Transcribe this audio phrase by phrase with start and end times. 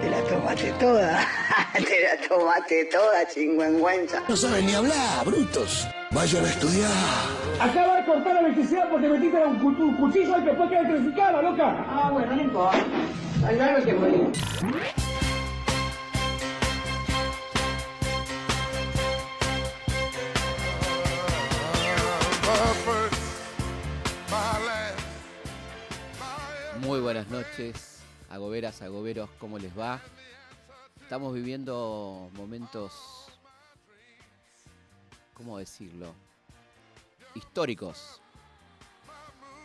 [0.00, 1.26] te la tomaste toda.
[1.74, 4.22] te la tomaste toda, chingüengüenza.
[4.28, 5.86] No saben ni hablar, brutos.
[6.10, 6.90] Vayan a estudiar.
[7.60, 11.42] Acaba de cortar la electricidad porque metiste un, cu- un cuchillo y después queda electrificada,
[11.42, 11.84] loca.
[11.88, 12.84] Ah, bueno, no importa.
[13.46, 14.32] Hay algo que morir.
[26.80, 27.93] Muy buenas noches,
[28.34, 30.02] agoberas, agoberos, ¿cómo les va?
[31.00, 33.26] Estamos viviendo momentos,
[35.34, 36.12] ¿cómo decirlo?
[37.36, 38.20] Históricos,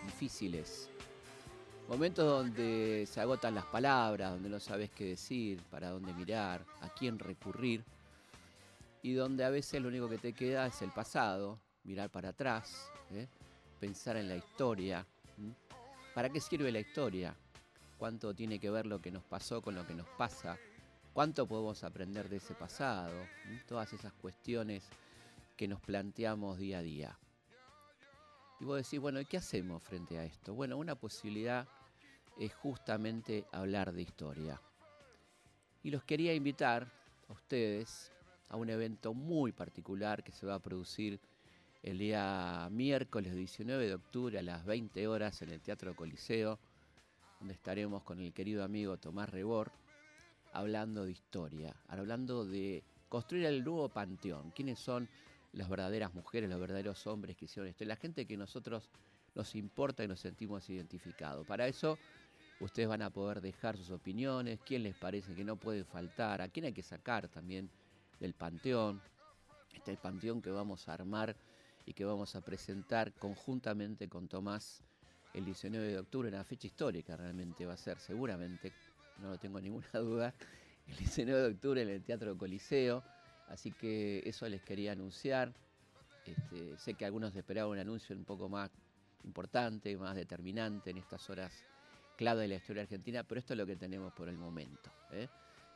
[0.05, 0.87] difíciles.
[1.87, 6.89] Momentos donde se agotan las palabras, donde no sabes qué decir, para dónde mirar, a
[6.89, 7.83] quién recurrir.
[9.01, 12.91] Y donde a veces lo único que te queda es el pasado, mirar para atrás,
[13.13, 13.27] ¿eh?
[13.79, 15.03] pensar en la historia.
[16.13, 17.35] ¿Para qué sirve la historia?
[17.99, 20.57] ¿Cuánto tiene que ver lo que nos pasó con lo que nos pasa?
[21.11, 23.11] ¿Cuánto podemos aprender de ese pasado?
[23.67, 24.87] Todas esas cuestiones
[25.57, 27.19] que nos planteamos día a día.
[28.61, 30.53] Y vos decís, bueno, ¿y qué hacemos frente a esto?
[30.53, 31.67] Bueno, una posibilidad
[32.37, 34.61] es justamente hablar de historia.
[35.83, 36.89] Y los quería invitar
[37.27, 38.13] a ustedes
[38.47, 41.19] a un evento muy particular que se va a producir
[41.83, 46.59] el día miércoles 19 de octubre a las 20 horas en el Teatro Coliseo,
[47.39, 49.71] donde estaremos con el querido amigo Tomás Rebor
[50.53, 54.51] hablando de historia, hablando de construir el nuevo panteón.
[54.51, 55.07] ¿Quiénes son
[55.53, 57.85] las verdaderas mujeres, los verdaderos hombres que hicieron esto?
[57.85, 58.89] La gente que nosotros
[59.35, 61.47] nos importa y nos sentimos identificados.
[61.47, 61.97] Para eso
[62.59, 66.49] ustedes van a poder dejar sus opiniones, quién les parece que no puede faltar, a
[66.49, 67.69] quién hay que sacar también
[68.19, 69.01] del panteón.
[69.73, 71.35] Este es panteón que vamos a armar
[71.85, 74.83] y que vamos a presentar conjuntamente con Tomás
[75.33, 78.73] el 19 de octubre, una fecha histórica realmente va a ser, seguramente,
[79.19, 80.33] no lo tengo ninguna duda,
[80.87, 83.03] el 19 de octubre en el Teatro Coliseo,
[83.47, 85.53] así que eso les quería anunciar.
[86.25, 88.69] Este, sé que algunos esperaban un anuncio un poco más
[89.23, 91.51] importante, más determinante en estas horas
[92.15, 94.91] clave de la historia argentina, pero esto es lo que tenemos por el momento.
[95.11, 95.27] ¿eh?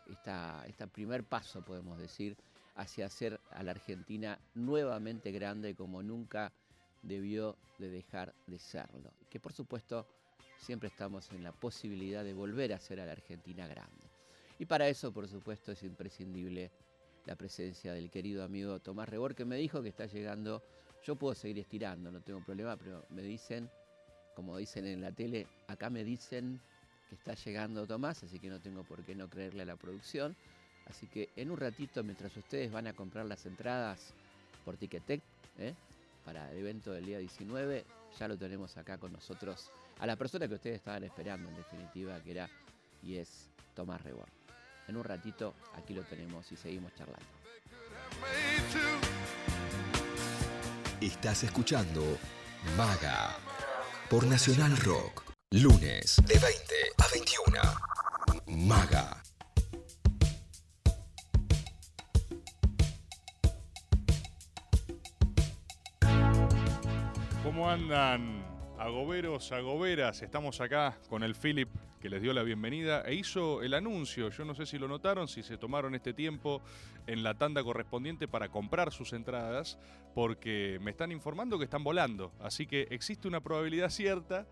[0.07, 2.35] Esta, este primer paso, podemos decir,
[2.75, 6.51] hacia hacer a la Argentina nuevamente grande como nunca
[7.03, 9.11] debió de dejar de serlo.
[9.29, 10.07] Que por supuesto
[10.57, 14.09] siempre estamos en la posibilidad de volver a ser a la Argentina grande.
[14.59, 16.71] Y para eso, por supuesto, es imprescindible
[17.25, 20.63] la presencia del querido amigo Tomás Rebor, que me dijo que está llegando.
[21.03, 23.69] Yo puedo seguir estirando, no tengo problema, pero me dicen,
[24.35, 26.61] como dicen en la tele, acá me dicen
[27.09, 30.35] que está llegando Tomás, así que no tengo por qué no creerle a la producción.
[30.85, 34.13] Así que en un ratito, mientras ustedes van a comprar las entradas
[34.63, 35.21] por Ticketek,
[35.57, 35.73] ¿eh?
[36.23, 37.85] Para el evento del día 19,
[38.17, 42.19] ya lo tenemos acá con nosotros a la persona que ustedes estaban esperando en definitiva,
[42.21, 42.49] que era
[43.01, 44.27] y es Tomás Rebor.
[44.87, 47.25] En un ratito aquí lo tenemos y seguimos charlando.
[50.99, 52.01] Estás escuchando
[52.77, 53.35] Maga
[54.09, 55.23] por Nacional Rock.
[55.51, 58.67] Lunes de 20 a 21.
[58.67, 59.22] Maga.
[67.73, 68.45] Andan?
[68.77, 71.69] Agoberos, agoberas, estamos acá con el Philip
[71.99, 74.29] que les dio la bienvenida e hizo el anuncio.
[74.29, 76.61] Yo no sé si lo notaron, si se tomaron este tiempo
[77.07, 79.79] en la tanda correspondiente para comprar sus entradas,
[80.13, 82.31] porque me están informando que están volando.
[82.39, 84.45] Así que existe una probabilidad cierta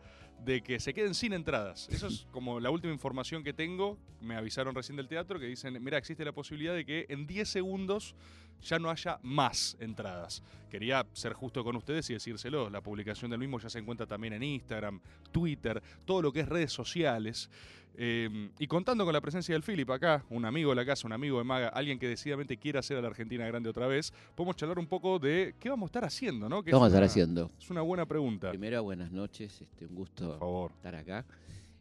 [0.44, 1.88] de que se queden sin entradas.
[1.90, 3.98] Eso es como la última información que tengo.
[4.22, 7.48] Me avisaron recién del teatro que dicen, mira, existe la posibilidad de que en 10
[7.48, 8.16] segundos
[8.62, 10.44] ya no haya más entradas.
[10.70, 12.70] Quería ser justo con ustedes y decírselo.
[12.70, 15.02] La publicación del mismo ya se encuentra también en Instagram,
[15.32, 17.50] Twitter, todo lo que es redes sociales.
[17.98, 21.14] Eh, y contando con la presencia del Philip acá, un amigo de la casa, un
[21.14, 24.56] amigo de Maga, alguien que decididamente quiere hacer a la Argentina grande otra vez, podemos
[24.56, 26.64] charlar un poco de qué vamos a estar haciendo, ¿no?
[26.64, 27.52] Que ¿Qué vamos a es estar una- haciendo?
[27.60, 28.50] Es una buena pregunta.
[28.50, 30.72] Primero, buenas noches, este, un gusto Por favor.
[30.72, 31.26] estar acá.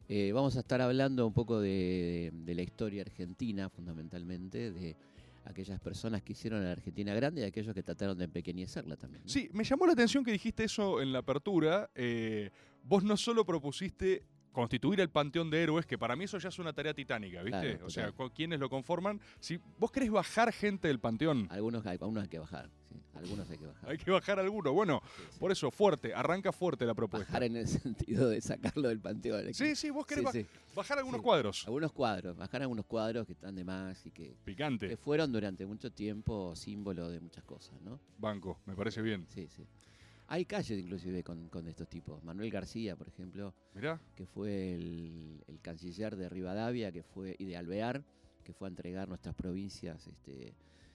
[0.08, 4.96] Eh, vamos a estar hablando un poco de, de la historia argentina, fundamentalmente, de
[5.44, 9.22] aquellas personas que hicieron a la Argentina grande y aquellos que trataron de empequeñecerla también.
[9.22, 9.28] ¿no?
[9.28, 11.88] Sí, me llamó la atención que dijiste eso en la apertura.
[11.94, 12.50] eh,
[12.82, 14.22] vos no solo propusiste
[14.52, 17.70] constituir el panteón de héroes, que para mí eso ya es una tarea titánica, ¿viste?
[17.72, 19.20] Claro, o sea, ¿quiénes lo conforman?
[19.38, 22.68] Si vos querés bajar gente del panteón, Algunos hay, algunos hay que bajar.
[22.88, 23.90] sí, Algunos hay que bajar.
[23.90, 24.72] hay que bajar alguno.
[24.72, 25.00] Bueno,
[25.38, 27.26] por eso, fuerte, arranca fuerte la propuesta.
[27.28, 29.54] Bajar en el sentido de sacarlo del panteón.
[29.54, 30.32] Sí, sí, vos querés ba-
[30.74, 31.64] bajar algunos cuadros.
[31.66, 34.88] Algunos cuadros, bajar algunos cuadros que están de más y que, Picante.
[34.88, 38.00] que fueron durante mucho tiempo símbolo de muchas cosas, ¿no?
[38.18, 39.26] Banco, me parece bien.
[39.28, 39.64] Sí, sí.
[40.32, 42.22] Hay calles inclusive con, con estos tipos.
[42.22, 47.46] Manuel García, por ejemplo, Mirá, que fue el, el canciller de Rivadavia que fue, y
[47.46, 48.04] de Alvear,
[48.44, 50.54] que fue a entregar nuestras provincias este,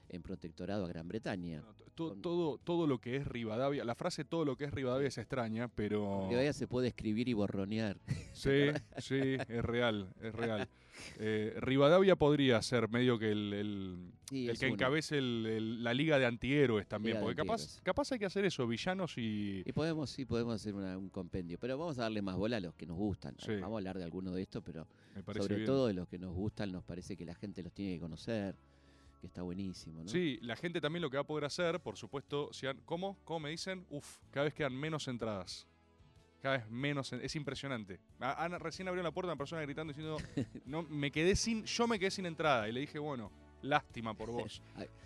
[0.09, 1.61] en protectorado a Gran Bretaña.
[1.95, 5.07] to- Con- todo, todo lo que es Rivadavia, la frase todo lo que es Rivadavia
[5.07, 6.23] es extraña, pero...
[6.27, 7.97] Rivadavia se puede escribir y borronear.
[8.35, 8.67] Sí,
[8.97, 9.15] sí,
[9.47, 10.67] es real, es real.
[11.19, 14.75] Eh, Rivadavia podría ser medio que el, el- Sí, el es que uno.
[14.75, 18.43] encabece el- el- la liga de antihéroes también, Liga porque capaz, capaz hay que hacer
[18.45, 19.63] eso, villanos y...
[19.65, 21.57] Y podemos, sí, podemos hacer una- un compendio.
[21.59, 23.35] Pero vamos a darle más bola a los que nos gustan.
[23.39, 23.53] Sí.
[23.55, 24.85] Vamos a hablar de alguno de estos, pero
[25.33, 25.65] sobre bien.
[25.65, 28.55] todo de los que nos gustan, nos parece que la gente los tiene que conocer,
[29.25, 30.07] que está buenísimo, ¿no?
[30.07, 33.17] Sí, la gente también lo que va a poder hacer, por supuesto, si han- ¿cómo?
[33.23, 33.83] ¿Cómo me dicen?
[33.89, 35.67] Uf, cada vez quedan menos entradas.
[36.43, 37.99] Cada vez menos, en- es impresionante.
[38.19, 40.17] A- Ana recién abrió la puerta una persona gritando diciendo,
[40.65, 42.69] no, me quedé sin, yo me quedé sin entrada.
[42.69, 43.31] Y le dije, bueno,
[43.63, 44.61] lástima por vos.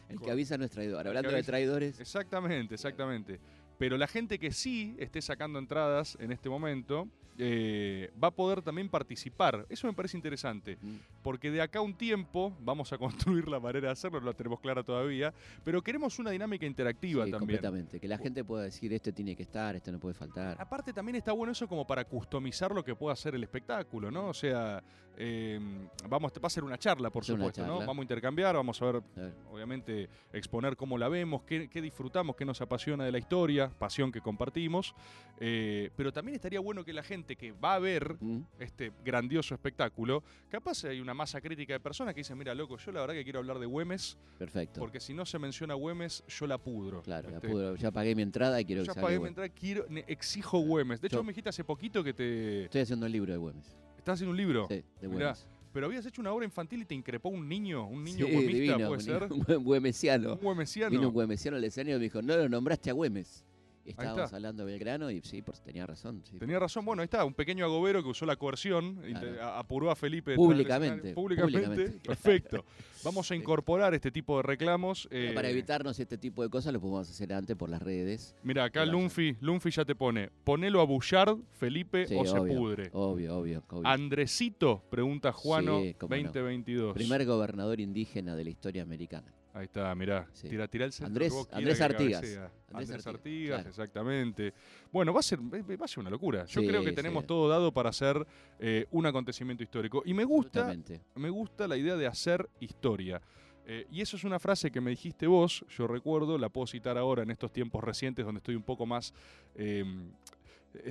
[0.09, 1.07] El que avisa no es traidor.
[1.07, 3.39] Hablando de traidores, Exactamente, exactamente.
[3.77, 7.07] Pero la gente que sí esté sacando entradas en este momento
[7.41, 9.65] eh, va a poder también participar.
[9.69, 10.77] Eso me parece interesante.
[10.81, 12.97] mm, Porque de acá a un tiempo vamos a
[13.37, 15.33] construir la manera de hacerlo, no la tenemos clara todavía.
[15.63, 17.57] Pero queremos una dinámica interactiva sí, también.
[17.57, 17.99] completamente.
[17.99, 20.57] Que la gente pueda decir, este tiene que estar, este no puede faltar.
[20.59, 24.27] Aparte también está bueno eso como para customizar lo que pueda hacer el espectáculo, ¿no?
[24.27, 24.83] O sea,
[25.21, 25.59] eh,
[26.07, 27.79] vamos, va a ser una charla, por supuesto, ¿no?
[27.79, 32.37] Vamos a intercambiar, vamos a ver, A obviamente, exponer cómo la vemos, qué, qué disfrutamos,
[32.37, 34.95] qué nos apasiona de la historia, pasión que compartimos.
[35.41, 39.53] Eh, pero también estaría bueno que la gente que va a ver mm, este grandioso
[39.53, 43.13] espectáculo, capaz hay una masa crítica de personas que dicen, mira, loco, yo la verdad
[43.15, 44.79] que quiero hablar de Güemes, Perfecto.
[44.79, 47.01] porque si no se menciona Güemes, yo la pudro.
[47.01, 47.75] Claro, la Este, pudro.
[47.75, 51.01] ya pagué mi entrada y quiero ya que pagué mi entrada, quiero, exijo Güemes.
[51.01, 52.63] De hecho, Yo- me dijiste hace poquito que te...
[52.65, 53.77] Estoy haciendo el libro de Güemes.
[54.09, 54.67] ¿Estás haciendo un libro?
[54.67, 55.35] Sí, de Mirá.
[55.71, 58.53] Pero habías hecho una obra infantil y te increpó un niño, un niño Sí, güemista,
[58.53, 59.23] divino, puede un ser.
[59.31, 60.33] Un buen güemesiano.
[60.33, 60.89] Un güemesiano.
[60.89, 63.45] Vino un güemesiano al escenario y me dijo, no lo nombraste a Güemes.
[63.91, 66.21] Estábamos hablando de Belgrano y sí, pues tenía razón.
[66.29, 66.37] sí.
[66.37, 69.43] Tenía razón, bueno, ahí está, un pequeño agobero que usó la coerción, Claro.
[69.55, 70.35] apuró a Felipe.
[70.35, 71.13] Públicamente.
[71.13, 71.59] Públicamente.
[71.67, 71.99] públicamente.
[72.07, 72.65] Perfecto.
[73.03, 75.07] Vamos a incorporar este tipo de reclamos.
[75.09, 78.35] Eh, para evitarnos este tipo de cosas lo podemos hacer antes por las redes.
[78.43, 78.85] Mira, acá.
[78.85, 82.89] Lunfi, Lunfi ya te pone, ponelo a Bullard, Felipe, Sí, o se pudre.
[82.93, 83.63] Obvio, obvio.
[83.69, 83.87] obvio.
[83.87, 86.23] Andresito, pregunta Juano, Sí, cómo no.
[86.23, 86.93] 2022.
[86.93, 89.33] Primer gobernador indígena de la historia americana.
[89.59, 90.25] Ahí está, mirá.
[90.31, 90.47] Sí.
[90.47, 92.17] Tira, tira el centro Andrés- que vos Andrés quieras que Artigas.
[92.21, 92.37] Andrés
[92.71, 93.69] Andrés, Artigas, Artigas, claro.
[93.69, 94.53] exactamente.
[94.91, 96.45] Bueno, va a ser, va a ser una locura.
[96.45, 97.27] Yo Sí, creo que tenemos sí.
[97.27, 98.25] todo dado para hacer
[98.59, 100.01] eh, un acontecimiento histórico.
[100.05, 100.73] Y me gusta,
[101.15, 103.21] me gusta la idea de hacer historia.
[103.65, 106.97] Eh, y eso es una frase que me dijiste vos, yo recuerdo, la puedo citar
[106.97, 109.13] ahora en estos tiempos recientes donde estoy un poco más
[109.55, 109.91] eh, eh,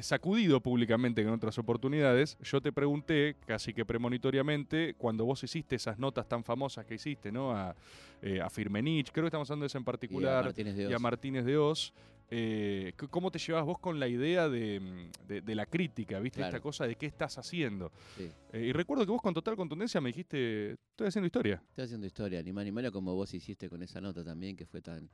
[0.00, 2.36] sacudido públicamente en otras oportunidades.
[2.42, 7.30] Yo te pregunté, casi que premonitoriamente, cuando vos hiciste esas notas tan famosas que hiciste,
[7.32, 7.52] ¿no?
[7.52, 7.75] A,
[8.22, 10.90] eh, a Firmenich, creo que estamos hablando de eso en Y a particular, Martínez de
[10.90, 10.98] y a.
[10.98, 11.92] Martínez de Oz.
[12.30, 16.19] eh, ¿Cómo te llevas vos con la idea de, de- de la crítica?
[16.20, 16.40] ¿Viste?
[16.40, 16.48] Claro.
[16.56, 17.90] Esta cosa de qué estás haciendo.
[18.19, 18.30] Sí.
[18.52, 21.62] Eh, y recuerdo que vos con total contundencia me dijiste, estoy haciendo historia.
[21.70, 24.66] Estoy haciendo historia, ni más ni menos como vos hiciste con esa nota también, que
[24.66, 25.08] fue tan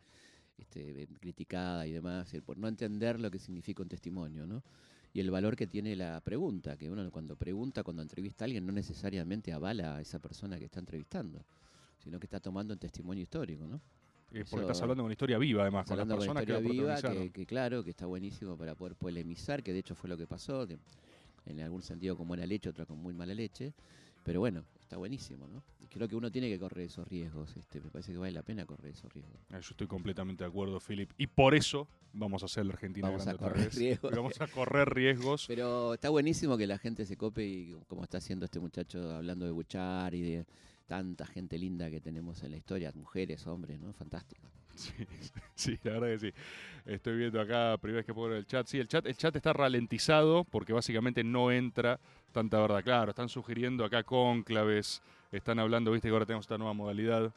[0.58, 4.62] este, eh, criticada y demás, por no entender lo que significa un testimonio, ¿no?
[5.12, 8.66] Y el valor que tiene la pregunta, que uno cuando pregunta, cuando entrevista a alguien,
[8.66, 11.44] no necesariamente avala a esa persona que está entrevistando,
[11.99, 13.80] sino que está tomando un testimonio histórico, ¿no?
[14.40, 16.96] Eso- porque estás hablando con una historia viva, además, con las con personas que viva,
[17.32, 20.66] que, claro, que está buenísimo para poder polemizar, que de hecho fue lo que pasó,
[20.66, 20.78] de-
[21.46, 23.73] en algún sentido con buena leche, otra con muy mala leche,
[24.25, 25.62] pero bueno, está buenísimo, ¿no?
[25.81, 28.43] Y creo que uno tiene que correr esos riesgos, este, me parece que vale la
[28.43, 29.41] pena correr esos riesgos.
[29.50, 31.11] Eh, Yo estoy completamente de acuerdo, Philip.
[31.19, 33.75] Y por eso vamos a hacer la Argentina Vamos a grande otra correr vez.
[33.79, 34.12] riesgos.
[34.12, 35.45] Y vamos a correr riesgos.
[35.49, 39.45] Pero está buenísimo que la gente se cope y como está haciendo este muchacho hablando
[39.47, 40.47] de Buchar y de
[40.87, 43.93] tanta gente linda que tenemos en la historia, mujeres, hombres, ¿no?
[43.95, 44.49] Fantástico.
[44.76, 44.93] Sí,
[45.54, 46.33] sí, la verdad que sí.
[46.87, 48.66] Estoy viendo acá, primera vez que pongo el chat.
[48.66, 51.99] Sí, el chat, el chat está ralentizado porque básicamente no entra
[52.33, 52.83] tanta verdad.
[52.83, 55.00] Claro, están sugiriendo acá cónclaves,
[55.33, 57.33] están hablando, viste que ahora tenemos esta nueva modalidad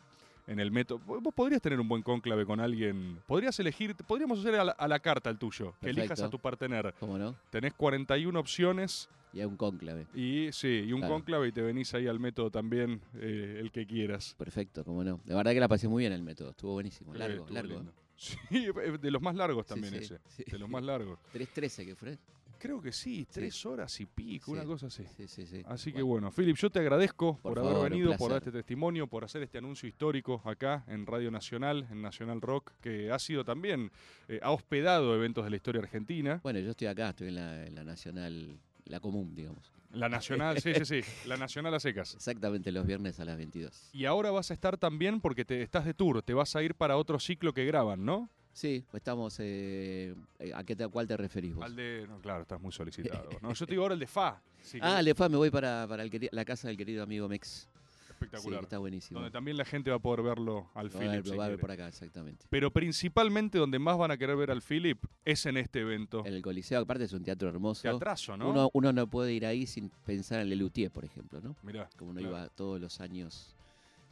[0.48, 1.00] en el método.
[1.06, 3.20] Vos podrías tener un buen cónclave con alguien.
[3.28, 6.40] Podrías elegir, podríamos hacer a la, a la carta el tuyo, que elijas a tu
[6.40, 6.94] partener.
[7.00, 7.36] ¿Cómo no?
[7.50, 10.08] Tenés 41 opciones Y hay un cónclave.
[10.16, 11.16] y sí, y un Claro.
[11.16, 14.36] cónclave y te venís ahí al método también, eh, el que quieras.
[14.38, 15.20] Perfecto, cómo no.
[15.26, 17.74] De verdad que la pasé muy bien el método, estuvo buenísimo, Eh, largo, estuvo largo.
[17.76, 17.94] lindo.
[18.18, 20.20] Sí, eh, de los más largos también sí, ese.
[20.52, 21.20] De los más largos.
[21.34, 22.18] 3.13 que fue.
[22.60, 25.04] Creo que sí, tres horas y pico, una cosa así.
[25.16, 25.62] Sí, sí, sí.
[25.68, 28.52] Así que bueno, Philip, yo te agradezco por, Por haber favor, venido, por dar este
[28.52, 33.20] testimonio, por hacer este anuncio histórico acá en Radio Nacional, en Nacional Rock, que ha
[33.20, 33.92] sido también,
[34.28, 36.40] eh, ha hospedado eventos de la historia argentina.
[36.42, 38.58] Bueno, yo estoy acá, estoy en la, en la Nacional,
[38.90, 39.72] la común, digamos.
[39.92, 42.14] La Nacional, sí, sí, sí, la Nacional a secas.
[42.16, 43.90] Exactamente los viernes a las 22.
[43.94, 46.76] Y ahora vas a estar también porque te estás de tour, te vas a ir
[46.76, 48.30] para otro ciclo que graban, ¿no?
[48.54, 49.38] Sí, estamos.
[49.40, 51.64] eh, eh, ¿A qué te, a cuál te referís vos?
[51.64, 52.06] Al de.
[52.10, 53.30] No, claro, estás muy solicitado.
[53.42, 54.42] No, yo te digo ahora el de Fa.
[54.64, 57.30] sí, ah, que- le fue, me voy para, para el la casa del querido amigo
[57.30, 57.70] Mex.
[58.18, 58.60] Espectacular.
[58.62, 59.20] Sí, está buenísimo.
[59.20, 61.40] donde también la gente va a poder verlo al Lo ver- Philip.
[61.40, 62.46] va a ver por acá, exactamente.
[62.50, 66.26] Pero principalmente donde más van a querer ver al Philip es en este evento.
[66.26, 67.84] En el Coliseo, aparte es un teatro hermoso.
[67.84, 68.50] Teatrazo, ¿no?
[68.50, 71.56] Uno, uno no puede ir ahí sin pensar en Lelutier, por ejemplo, ¿no?
[71.64, 72.36] Mirá, Como uno claro.
[72.38, 73.56] iba todos los años,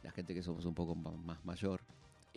[0.02, 1.80] la gente que somos un poco más mayor.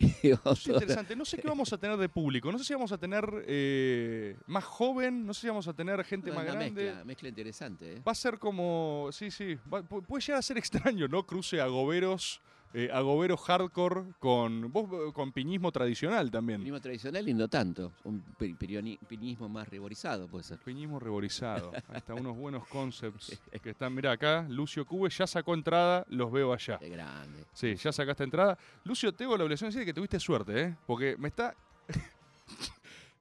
[0.22, 1.14] Es interesante.
[1.14, 2.50] No sé qué vamos a tener de público.
[2.50, 5.26] No sé si vamos a tener eh, más joven.
[5.26, 6.70] No sé si vamos a tener gente Una más grande.
[6.84, 8.02] mezcla, mezcla interesante, ¿eh?
[8.06, 9.08] Va a ser como.
[9.12, 9.56] Sí, sí.
[9.72, 11.26] va- pu- puede llegar a ser extraño, ¿no?
[11.26, 12.40] Cruce agoberos.
[12.72, 14.70] Eh, agoberos hardcore con.
[14.72, 16.60] Vos con piñismo tradicional también.
[16.60, 17.92] Piñismo tradicional y no tanto.
[18.04, 20.58] Un pi- piñismo más riborizado puede ser.
[20.58, 21.72] Piñismo reborizado.
[21.88, 23.92] Ahí están unos buenos concepts que están.
[23.92, 26.78] Mirá acá, Lucio Cube ya sacó entrada, los veo allá.
[26.78, 27.44] Qué grande.
[27.52, 28.56] Sí, ya sacaste entrada.
[28.84, 30.76] Lucio, tengo la obligación de decir que tuviste suerte, ¿eh?
[30.86, 31.54] Porque me está.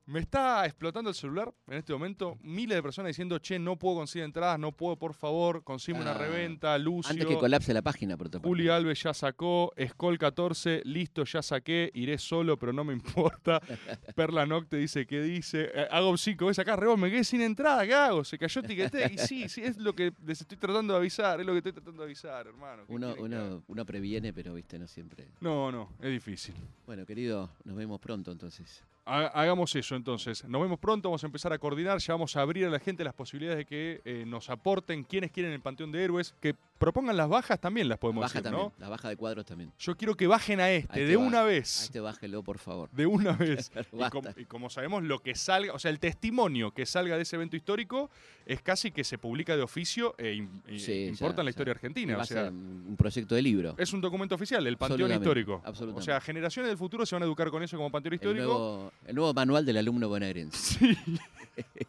[0.10, 2.38] me está explotando el celular en este momento.
[2.42, 6.12] Miles de personas diciendo, che, no puedo conseguir entradas, no puedo, por favor, consigue una
[6.12, 7.12] Ah, reventa, Lucio.
[7.12, 8.42] Antes que colapse la página, por.
[8.42, 13.62] Juli Alves ya sacó, Skol 14, listo, ya saqué, iré solo, pero no me importa.
[14.16, 15.70] Perla Nocte dice, ¿qué dice?
[15.74, 18.24] Eh, hago 5 ves acá, Rebón, me quedé sin entrada, ¿qué hago?
[18.24, 19.14] Se cayó Tiquetec.
[19.14, 21.74] Y sí, sí, es lo que les estoy tratando de avisar, es lo que estoy
[21.74, 22.88] tratando de avisar, hermano.
[22.88, 25.28] ¿Qué Uno, uno, uno previene, pero viste, no siempre.
[25.40, 26.56] No, no, es difícil.
[26.88, 28.84] Bueno, querido, nos vemos pronto entonces.
[29.06, 30.44] Ha- Hagamos eso entonces.
[30.46, 33.04] Nos vemos pronto, vamos a empezar a coordinar, ya vamos a abrir a la gente
[33.04, 37.18] las posibilidades de que eh, nos aporten quienes quieren el Panteón de Héroes, que propongan
[37.18, 38.74] las bajas también las podemos baja decir, también, ¿no?
[38.80, 39.72] la baja de cuadros también.
[39.80, 41.84] Yo quiero que bajen a este, A este de una A vez.
[41.84, 42.90] este bájelo, por favor.
[42.92, 43.72] De una vez.
[43.92, 44.10] y, Basta.
[44.12, 47.36] com- y como sabemos, lo que salga, o sea, el testimonio que salga de ese
[47.36, 48.10] evento histórico
[48.46, 52.14] es casi que se publica de oficio e Sí, importa ya, en la historia argentina.
[52.14, 53.76] va O a sea, ser un proyecto de libro.
[53.78, 55.54] es un documento oficial, el Panteón Absolutamente, Histórico.
[55.66, 56.06] O absolutamente.
[56.06, 58.89] sea, generaciones del futuro se van a educar con eso como Panteón Histórico.
[58.90, 60.98] Nuevo, el nuevo manual del alumno bonaerense.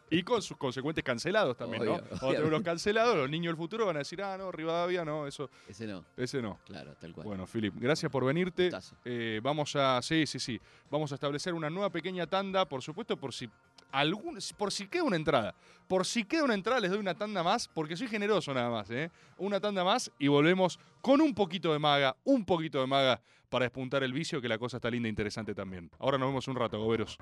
[0.09, 1.93] Y con sus consecuentes cancelados también, ¿no?
[1.95, 5.27] Obvio, tener unos cancelados, los niños del futuro van a decir, ah, no, Rivadavia, no,
[5.27, 6.59] eso, Ese no, ese no.
[6.65, 7.25] claro, tal cual.
[7.25, 8.69] Bueno, Filip, gracias por venirte.
[9.05, 13.15] Eh, vamos a, sí, sí, sí, vamos a establecer una nueva pequeña tanda, por supuesto,
[13.15, 13.49] por si
[13.91, 15.55] algún, por si queda una entrada,
[15.87, 18.89] por si queda una entrada les doy una tanda más, porque soy generoso nada más,
[18.89, 19.11] ¿eh?
[19.37, 23.65] Una tanda más y volvemos con un poquito de maga, un poquito de maga para
[23.65, 25.91] despuntar el vicio, que la cosa está linda e interesante también.
[25.99, 27.17] Ahora nos vemos un rato, goberos.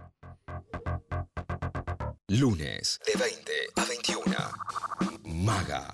[2.28, 4.24] Lunes de 20 a 21.
[5.44, 5.92] Maga.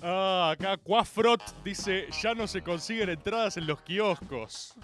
[0.00, 4.74] Ah, acá Quafrot dice, ya no se consiguen entradas en los kioscos.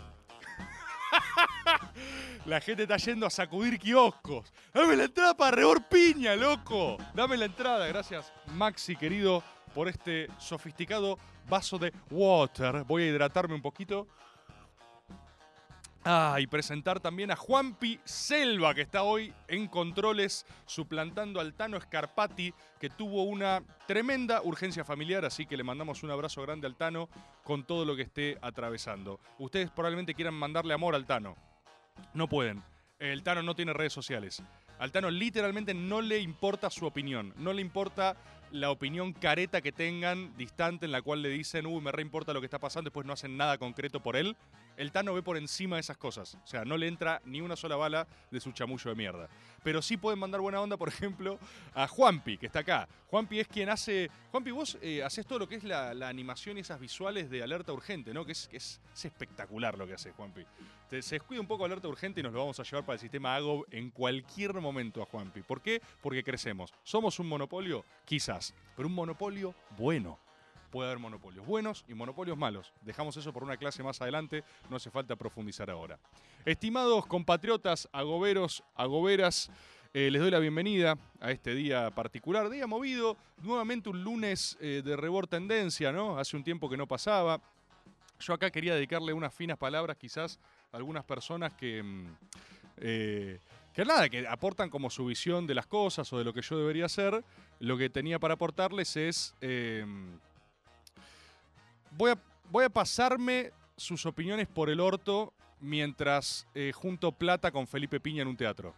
[2.44, 4.52] La gente está yendo a sacudir kioscos.
[4.74, 6.98] Dame la entrada para Rebor Piña, loco.
[7.14, 7.86] Dame la entrada.
[7.86, 9.42] Gracias, Maxi, querido,
[9.74, 12.84] por este sofisticado vaso de water.
[12.84, 14.06] Voy a hidratarme un poquito.
[16.06, 21.80] Ah, y presentar también a Juanpi Selva, que está hoy en controles, suplantando al Tano
[21.80, 26.76] Scarpati, que tuvo una tremenda urgencia familiar, así que le mandamos un abrazo grande al
[26.76, 27.08] Tano
[27.42, 29.18] con todo lo que esté atravesando.
[29.38, 31.36] Ustedes probablemente quieran mandarle amor al Tano.
[32.12, 32.62] No pueden.
[32.98, 34.42] El Tano no tiene redes sociales.
[34.78, 38.14] Al Tano literalmente no le importa su opinión, no le importa
[38.54, 42.32] la opinión careta que tengan distante en la cual le dicen, uy, me re importa
[42.32, 44.36] lo que está pasando, después no hacen nada concreto por él.
[44.76, 46.36] El Tano ve por encima de esas cosas.
[46.42, 49.28] O sea, no le entra ni una sola bala de su chamullo de mierda.
[49.62, 51.38] Pero sí pueden mandar buena onda, por ejemplo,
[51.74, 52.88] a Juanpi, que está acá.
[53.08, 54.10] Juanpi es quien hace.
[54.30, 57.72] Juanpi, vos eh, haces todo lo que es la, animación y esas visuales de alerta
[57.72, 58.24] urgente, ¿no?
[58.24, 60.44] Que es, espectacular lo que hace Juanpi.
[60.88, 63.34] Se descuida un poco alerta urgente y nos lo vamos a llevar para el sistema
[63.36, 65.42] AGOB en cualquier momento a Juanpi.
[65.42, 65.80] ¿Por qué?
[66.02, 66.72] Porque crecemos.
[66.82, 67.84] ¿Somos un monopolio?
[68.04, 68.54] Quizás.
[68.76, 70.18] Pero un monopolio bueno
[70.74, 72.72] puede haber monopolios buenos y monopolios malos.
[72.82, 76.00] Dejamos eso por una clase más adelante, no hace falta profundizar ahora.
[76.44, 79.52] Estimados compatriotas, agoberos, agoberas,
[79.92, 84.82] eh, les doy la bienvenida a este día particular, día movido, nuevamente un lunes eh,
[84.84, 86.18] de rebor tendencia, ¿no?
[86.18, 87.40] Hace un tiempo que no pasaba.
[88.18, 90.40] Yo acá quería dedicarle unas finas palabras quizás
[90.72, 91.84] a algunas personas que...
[91.84, 92.06] mm,
[92.78, 93.38] eh,
[93.72, 96.58] que nada, que aportan como su visión de las cosas o de lo que yo
[96.58, 97.24] debería hacer.
[97.60, 99.36] Lo que tenía para aportarles es...
[99.40, 99.86] eh,
[101.96, 102.18] voy, a,
[102.50, 108.22] voy a pasarme sus opiniones por el orto mientras eh, junto plata con Felipe Piña
[108.22, 108.74] en un teatro.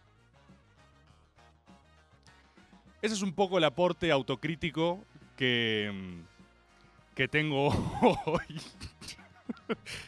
[3.01, 5.03] Ese es un poco el aporte autocrítico
[5.35, 7.67] que, mm, que tengo
[8.25, 8.61] hoy.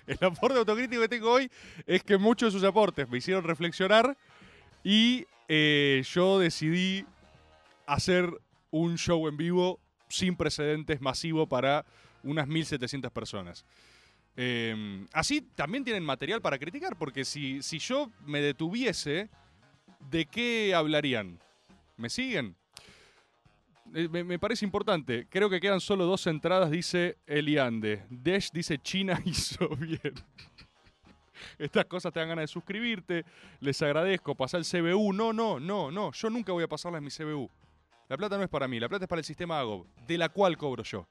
[0.08, 1.52] el aporte autocrítico que tengo hoy
[1.86, 4.18] es que muchos de sus aportes me hicieron reflexionar
[4.84, 7.06] y eh, yo decidí
[7.86, 8.30] hacer
[8.72, 11.86] un show en vivo sin precedentes masivo para
[12.24, 13.66] unas 1.700 personas.
[14.36, 19.30] Eh, así también tienen material para criticar, porque si, si yo me detuviese,
[20.10, 21.40] ¿de qué hablarían?
[21.98, 22.56] ¿Me siguen?
[23.94, 25.28] Eh, me, parece importante.
[25.30, 28.04] Creo que quedan solo dos entradas, dice Eliande.
[28.10, 30.14] Desh dice China hizo bien.
[31.58, 33.26] Estas cosas te dan ganas de suscribirte.
[33.60, 34.36] Les agradezco.
[34.36, 35.14] Pasar el CBU.
[35.14, 36.12] No, no, no, no.
[36.12, 37.50] Yo nunca voy a pasarles mi CBU.
[38.08, 38.80] La plata no es para mí.
[38.80, 41.08] La plata es para el sistema AGOB, de la cual cobro yo.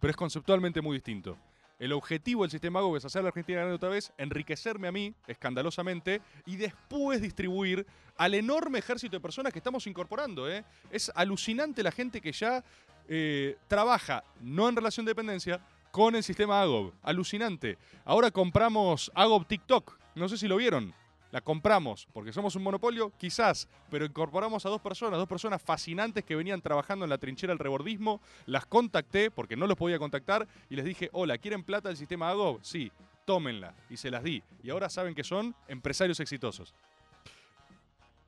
[0.00, 1.36] Pero es conceptualmente muy distinto.
[1.78, 5.14] El objetivo del sistema AGOB es hacer la Argentina ganar otra vez, enriquecerme a mí,
[5.28, 7.86] escandalosamente, y después distribuir
[8.16, 10.50] al enorme ejército de personas que estamos incorporando.
[10.50, 10.64] ¿eh?
[10.90, 12.64] Es alucinante la gente que ya
[13.08, 15.60] eh, trabaja, no en relación de dependencia,
[15.92, 16.92] con el sistema AGOB.
[17.02, 17.78] Alucinante.
[18.04, 19.98] Ahora compramos AGOB TikTok.
[20.16, 20.92] No sé si lo vieron.
[21.30, 26.24] La compramos porque somos un monopolio, quizás, pero incorporamos a dos personas, dos personas fascinantes
[26.24, 28.20] que venían trabajando en la trinchera del rebordismo.
[28.46, 32.30] Las contacté porque no los podía contactar y les dije, hola, ¿quieren plata del sistema
[32.30, 32.60] AGOB?
[32.62, 32.90] Sí,
[33.24, 33.74] tómenla.
[33.90, 34.42] Y se las di.
[34.62, 36.74] Y ahora saben que son empresarios exitosos.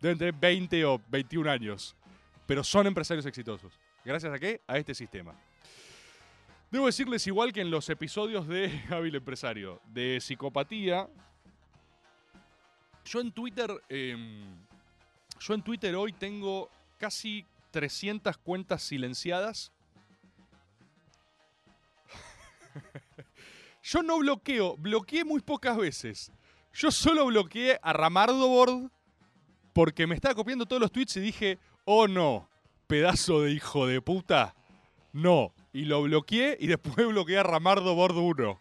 [0.00, 1.96] Deben tener 20 o 21 años,
[2.46, 3.78] pero son empresarios exitosos.
[4.04, 4.60] ¿Gracias a qué?
[4.66, 5.34] A este sistema.
[6.70, 11.08] Debo decirles igual que en los episodios de Hábil Empresario, de psicopatía,
[13.10, 14.56] yo en Twitter, em,
[15.40, 19.72] yo en Twitter hoy tengo casi 300 cuentas silenciadas.
[23.82, 26.30] yo no bloqueo, bloqueé muy pocas veces.
[26.72, 28.92] Yo solo bloqueé a Ramardo Bord
[29.72, 32.48] porque me estaba copiando todos los tweets y dije, oh no,
[32.86, 34.54] pedazo de hijo de puta.
[35.12, 35.52] No.
[35.72, 38.60] Y lo bloqueé y después bloqueé a Ramardo Bord 1.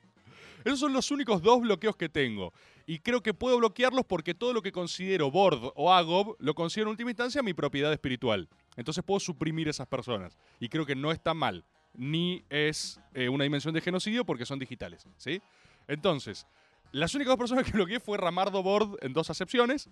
[0.65, 2.51] Esos son los únicos dos bloqueos que tengo.
[2.89, 6.89] Y creo que puedo bloquearlos porque todo lo que considero Bord o Agob lo considero
[6.89, 8.49] en última instancia mi propiedad espiritual.
[8.75, 10.39] Entonces puedo suprimir esas personas.
[10.59, 11.63] Y creo que no está mal.
[11.93, 15.05] Ni es eh, una dimensión de genocidio porque son digitales.
[15.17, 15.39] ¿sí?
[15.87, 16.47] Entonces,
[16.91, 19.87] las únicas dos personas que bloqueé fue Ramardo Bord en dos acepciones.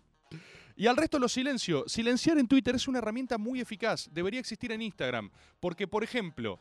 [0.76, 1.84] Y al resto lo silencio.
[1.86, 4.10] Silenciar en Twitter es una herramienta muy eficaz.
[4.12, 5.30] Debería existir en Instagram.
[5.60, 6.60] Porque, por ejemplo,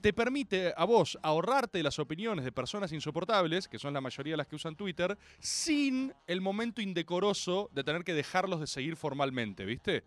[0.00, 4.38] te permite a vos ahorrarte las opiniones de personas insoportables, que son la mayoría de
[4.38, 9.64] las que usan Twitter, sin el momento indecoroso de tener que dejarlos de seguir formalmente,
[9.64, 10.04] ¿viste?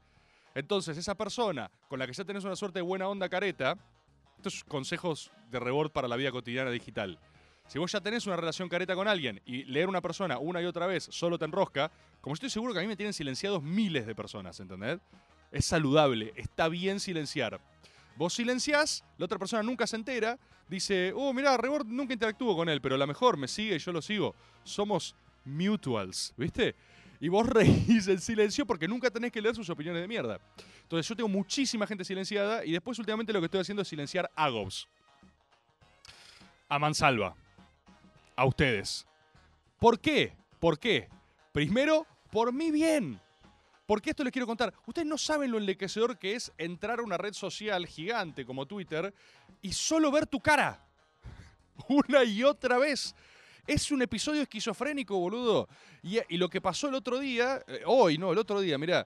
[0.53, 3.77] Entonces, esa persona con la que ya tenés una suerte de buena onda careta,
[4.37, 7.19] estos consejos de rebord para la vida cotidiana digital.
[7.67, 10.65] Si vos ya tenés una relación careta con alguien y leer una persona una y
[10.65, 14.05] otra vez solo te enrosca, como estoy seguro que a mí me tienen silenciados miles
[14.05, 14.99] de personas, ¿entendés?
[15.51, 17.61] Es saludable, está bien silenciar.
[18.15, 22.69] Vos silenciás, la otra persona nunca se entera, dice, oh, mirá, Rebord nunca interactúo con
[22.69, 24.35] él, pero la mejor me sigue y yo lo sigo.
[24.63, 26.75] Somos mutuals, ¿viste?
[27.19, 30.39] Y vos reís en silencio porque nunca tenés que leer sus opiniones de mierda.
[30.83, 34.29] Entonces yo tengo muchísima gente silenciada y después últimamente lo que estoy haciendo es silenciar
[34.35, 34.87] a Gobs.
[36.67, 37.35] A Mansalva.
[38.35, 39.05] A ustedes.
[39.79, 40.33] ¿Por qué?
[40.59, 41.09] ¿Por qué?
[41.51, 43.19] Primero, por mi bien.
[43.91, 44.73] Porque esto les quiero contar.
[44.85, 49.13] Ustedes no saben lo enriquecedor que es entrar a una red social gigante como Twitter
[49.61, 50.81] y solo ver tu cara.
[51.89, 53.13] Una y otra vez.
[53.67, 55.67] Es un episodio esquizofrénico, boludo.
[56.03, 59.05] Y, lo que pasó el otro día, eh, hoy, no, el otro día, mirá,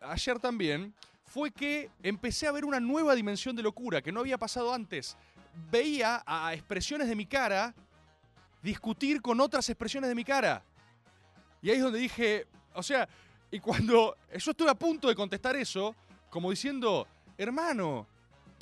[0.00, 0.94] ayer también,
[1.26, 5.14] fue que empecé a ver una nueva dimensión de locura que no había pasado antes.
[5.70, 7.74] Veía a expresiones de mi cara
[8.62, 10.64] discutir con otras expresiones de mi cara.
[11.60, 13.06] Y ahí es donde dije, o sea,
[13.52, 15.94] y cuando yo estuve a punto de contestar eso,
[16.30, 18.06] como diciendo, hermano,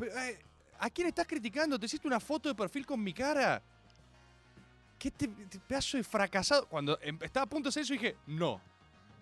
[0.02, 0.38] eh,
[0.80, 1.78] ¿a quién estás criticando?
[1.78, 3.62] ¿Te hiciste una foto de perfil con mi cara?
[4.98, 6.66] ¿Qué te, te pedazo de fracasado?
[6.66, 8.60] Cuando em- estaba a punto de hacer eso dije, no,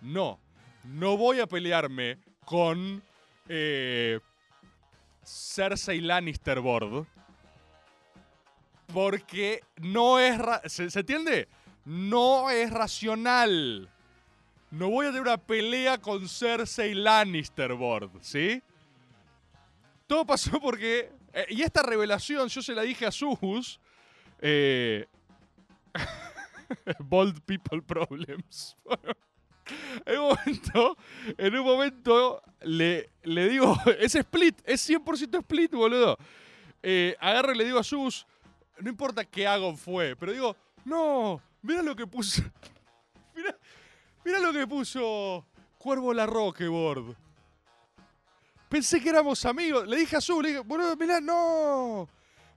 [0.01, 0.41] no,
[0.85, 3.03] no voy a pelearme con
[3.47, 4.19] eh,
[5.23, 7.07] Cersei Lannister Board.
[8.91, 10.41] Porque no es...
[10.73, 11.47] ¿Se, se entiende?
[11.85, 13.91] No es racional.
[14.71, 18.63] No voy a tener una pelea con Cersei Lannister Board, ¿sí?
[20.07, 21.11] Todo pasó porque...
[21.33, 23.81] eh, y esta revelación yo se la dije a Sus.
[24.41, 25.07] Eh,
[26.99, 28.77] Bold People Problems.
[30.07, 30.97] en un momento,
[31.37, 36.17] en un momento le, le digo, es split, es 100% split, boludo.
[36.83, 38.27] Eh, agarro y le digo a Sus,
[38.81, 42.43] no importa qué hago fue, pero digo, no, mira lo que puse.
[44.29, 45.47] Mirá, lo que puso
[45.79, 47.17] Cuervo La Roquebord.
[48.69, 49.89] Pensé que éramos amigos.
[49.89, 52.07] Le dije a Azul, le dije, boludo, mirá, no.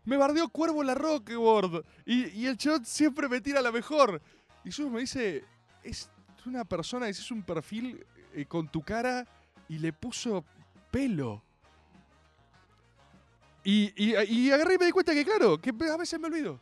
[0.03, 1.85] Me bardeó Cuervo La Roquebord.
[2.05, 4.21] Y, y el chabón siempre me tira la mejor.
[4.65, 5.45] Y Sus me dice,
[5.81, 6.09] es
[6.45, 9.25] una persona, es un perfil eh, con tu cara
[9.69, 10.43] y le puso
[10.91, 11.41] pelo.
[13.63, 16.59] Y, y, y agarré y me di cuenta que, claro, que a veces me olvido.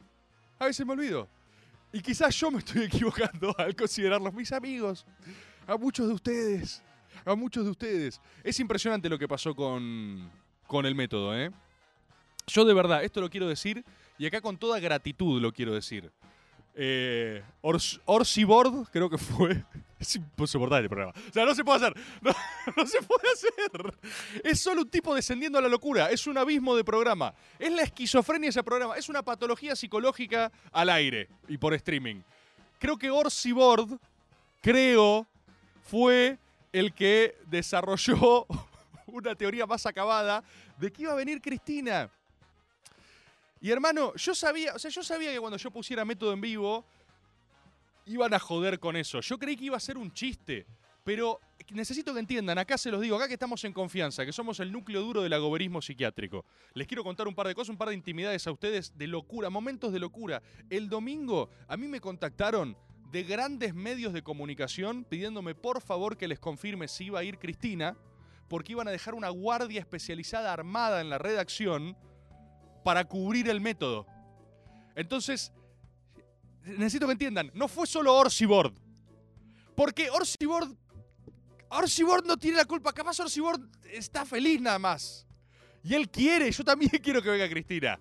[0.60, 1.28] A veces me olvido.
[1.92, 5.06] Y quizás yo me estoy equivocando al considerarlos mis amigos.
[5.68, 6.84] A muchos de ustedes.
[7.26, 8.22] A muchos de ustedes.
[8.44, 10.30] Es impresionante lo que pasó con,
[10.68, 11.52] con el método, ¿eh?
[12.48, 13.84] Yo de verdad, esto lo quiero decir,
[14.18, 16.12] y acá con toda gratitud lo quiero decir.
[16.74, 18.00] Eh, Ors-
[18.92, 19.64] creo que fue.
[20.00, 21.14] Es insoportable el programa.
[21.30, 21.94] O sea, no se puede hacer.
[22.22, 22.34] No,
[22.76, 24.00] no se puede hacer.
[24.44, 26.10] Es solo un tipo descendiendo a la locura.
[26.10, 27.34] Es un abismo de programa.
[27.58, 28.96] Es la esquizofrenia ese programa.
[28.96, 32.22] Es una patología psicológica al aire y por streaming.
[32.80, 34.00] Creo que Orsibord,
[34.62, 35.28] creo,
[35.84, 36.38] fue
[36.72, 38.46] el que desarrolló
[39.08, 40.44] una teoría más acabada
[40.78, 42.10] de que iba a venir Cristina.
[43.62, 46.86] Y hermano, yo sabía, o sea, yo sabía que cuando yo pusiera método en vivo
[48.10, 49.22] iban a joder con eso.
[49.22, 50.66] Yo creí que iba a ser un chiste,
[51.04, 51.40] pero
[51.72, 54.72] necesito que entiendan, acá se los digo, acá que estamos en confianza, que somos el
[54.72, 56.46] núcleo duro del agoberismo psiquiátrico.
[56.74, 59.50] Les quiero contar un par de cosas, un par de intimidades a ustedes de locura,
[59.50, 60.42] momentos de locura.
[60.70, 62.76] El domingo a mí me contactaron
[63.12, 67.40] de grandes medios de comunicación pidiéndome por favor que les confirme si iba a ir
[67.40, 67.96] Cristina,
[68.48, 71.96] porque iban a dejar una guardia especializada armada en la redacción
[72.84, 74.08] para cubrir el método.
[74.96, 75.54] Entonces,
[76.78, 78.74] necesito que entiendan, no fue solo Orsibord.
[79.76, 80.76] Porque Orsibord,
[81.70, 82.92] Orsibord no tiene la culpa.
[82.92, 85.26] Capaz Orsibord está feliz nada más.
[85.84, 88.00] Y él quiere, yo también quiero que venga Cristina.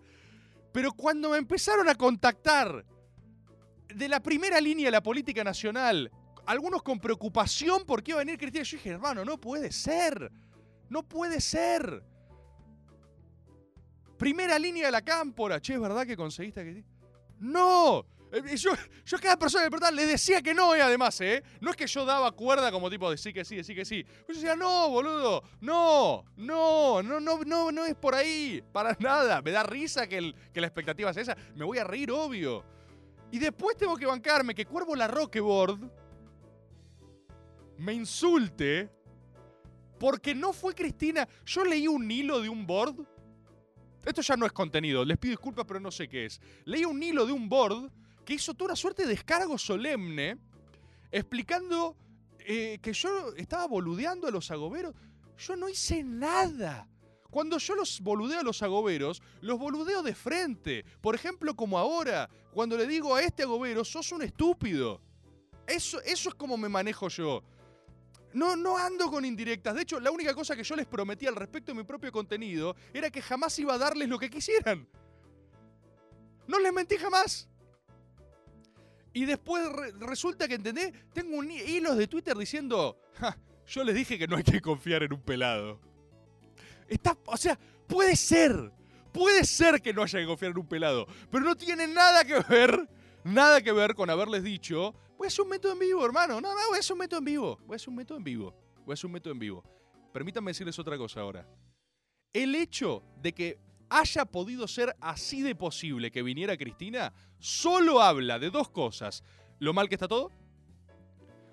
[0.72, 2.85] Pero cuando me empezaron a contactar
[3.94, 6.11] de la primera línea de la política nacional,
[6.46, 10.31] algunos con preocupación por qué iba a venir Cristina, yo dije, hermano, no puede ser.
[10.88, 12.02] No puede ser.
[14.16, 15.61] Primera línea de la cámpora.
[15.61, 16.85] Che, ¿es verdad que conseguiste que.?
[17.38, 18.04] ¡No!
[18.30, 21.42] Eh, Yo, a cada persona que preguntaba le decía que no, eh, además, ¿eh?
[21.60, 24.04] No es que yo daba cuerda como tipo sí que sí, de sí que sí.
[24.28, 29.40] Yo decía, no, boludo, no, no, no, no, no, no es por ahí, para nada.
[29.40, 31.36] Me da risa que, la expectativa sea esa.
[31.54, 32.64] Me voy a reír, obvio.
[33.30, 35.80] Y después tengo que bancarme que Cuervo La Roquebord
[37.78, 38.90] me insulte
[39.98, 41.26] porque no fue Cristina.
[41.46, 42.96] Yo leí un hilo de un board.
[44.04, 46.40] Esto ya no es contenido, les pido disculpas, pero no sé qué es.
[46.64, 47.90] Leí un hilo de un board
[48.28, 50.36] que hizo toda una suerte de descargo solemne
[51.10, 51.96] explicando
[52.40, 54.94] eh, que yo estaba boludeando a los agoberos.
[55.38, 56.86] Yo no hice nada.
[57.30, 60.84] Cuando yo los boludeo a los agoberos, los boludeo de frente.
[61.00, 65.00] Por ejemplo, como ahora, cuando le digo a este agobero, sos un estúpido.
[65.66, 67.42] Eso, eso es como me manejo yo.
[68.34, 69.74] No, no ando con indirectas.
[69.74, 72.76] De hecho, la única cosa que yo les prometí al respecto de mi propio contenido
[72.92, 74.86] era que jamás iba a darles lo que quisieran.
[76.46, 77.47] No les mentí jamás.
[79.18, 80.92] Y después re- resulta que, ¿entendés?
[81.12, 84.61] Tengo un hi- hilos de Twitter diciendo, "Ja, yo les dije que no hay que
[84.61, 85.81] confiar en un pelado.
[86.88, 88.70] Está, o sea, puede ser,
[89.12, 92.38] puede ser que no haya que confiar en un pelado, pero no tiene nada que
[92.48, 92.88] ver,
[93.24, 96.40] nada que ver con haberles dicho, voy a hacer un método en vivo, hermano.
[96.40, 98.24] No, no, voy a hacer un método en vivo, voy a hacer un método en
[98.24, 98.54] vivo,
[98.85, 99.64] voy a hacer un método en vivo.
[100.12, 101.44] Permítanme decirles otra cosa ahora.
[102.33, 103.59] El hecho de que
[103.90, 109.24] haya podido ser así de posible que viniera Cristina, solo habla de dos cosas.
[109.59, 110.31] Lo mal que está todo.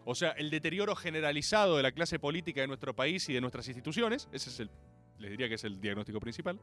[0.05, 3.67] O sea, el deterioro generalizado de la clase política de nuestro país y de nuestras
[3.67, 4.29] instituciones.
[4.31, 4.69] Ese es el,
[5.17, 6.59] les diría que es el diagnóstico principal.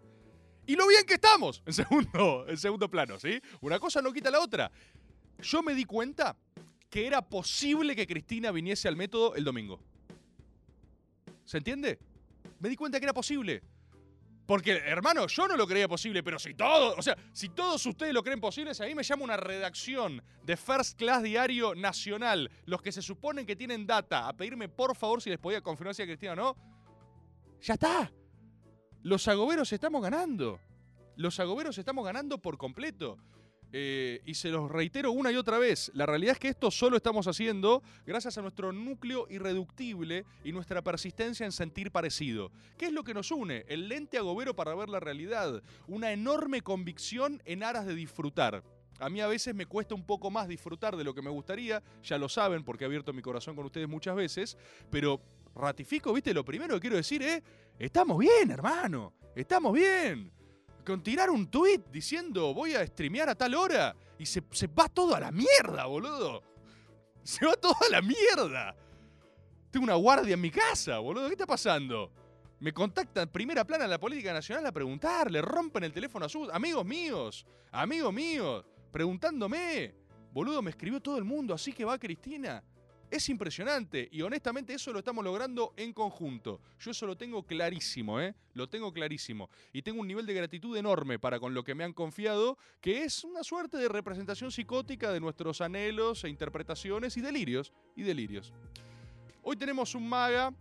[0.64, 3.40] Y lo bien que estamos, en segundo, en segundo plano, ¿sí?
[3.60, 4.70] Una cosa no quita la otra.
[5.40, 6.36] Yo me di cuenta
[6.88, 9.80] que era posible que Cristina viniese al método el domingo.
[11.44, 11.98] ¿Se entiende?
[12.60, 13.62] Me di cuenta que era posible.
[14.52, 18.12] Porque, hermano, yo no lo creía posible, pero si todos, o sea, si todos ustedes
[18.12, 22.50] lo creen posible, si a mí me llama una redacción de First Class Diario Nacional,
[22.66, 25.94] los que se suponen que tienen data, a pedirme por favor si les podía confirmar
[25.94, 26.56] si era Cristina o no,
[27.62, 28.12] ya está.
[29.00, 30.60] Los agoberos estamos ganando.
[31.16, 33.16] Los agoberos estamos ganando por completo.
[33.74, 36.96] Eh, y se los reitero una y otra vez, la realidad es que esto solo
[36.98, 42.52] estamos haciendo gracias a nuestro núcleo irreductible y nuestra persistencia en sentir parecido.
[42.76, 43.64] ¿Qué es lo que nos une?
[43.68, 48.62] El lente agobero para ver la realidad, una enorme convicción en aras de disfrutar.
[48.98, 51.82] A mí a veces me cuesta un poco más disfrutar de lo que me gustaría,
[52.04, 54.58] ya lo saben porque he abierto mi corazón con ustedes muchas veces,
[54.90, 55.18] pero
[55.54, 57.42] ratifico, viste, lo primero que quiero decir es,
[57.78, 60.41] estamos bien, hermano, estamos bien
[60.84, 64.88] con tirar un tweet diciendo voy a streamear a tal hora y se, se va
[64.88, 66.42] todo a la mierda, boludo.
[67.22, 68.74] Se va todo a la mierda.
[69.70, 71.28] Tengo una guardia en mi casa, boludo.
[71.28, 72.10] ¿Qué está pasando?
[72.60, 76.84] Me contactan primera plana la política nacional a preguntarle, rompen el teléfono a sus amigos
[76.84, 79.94] míos, amigos míos, preguntándome.
[80.32, 82.62] Boludo, me escribió todo el mundo, así que va Cristina.
[83.12, 86.62] Es impresionante y honestamente eso lo estamos logrando en conjunto.
[86.80, 88.34] Yo eso lo tengo clarísimo, ¿eh?
[88.54, 89.50] Lo tengo clarísimo.
[89.70, 93.04] Y tengo un nivel de gratitud enorme para con lo que me han confiado, que
[93.04, 97.74] es una suerte de representación psicótica de nuestros anhelos e interpretaciones y delirios.
[97.96, 98.54] Y delirios.
[99.42, 100.54] Hoy tenemos un maga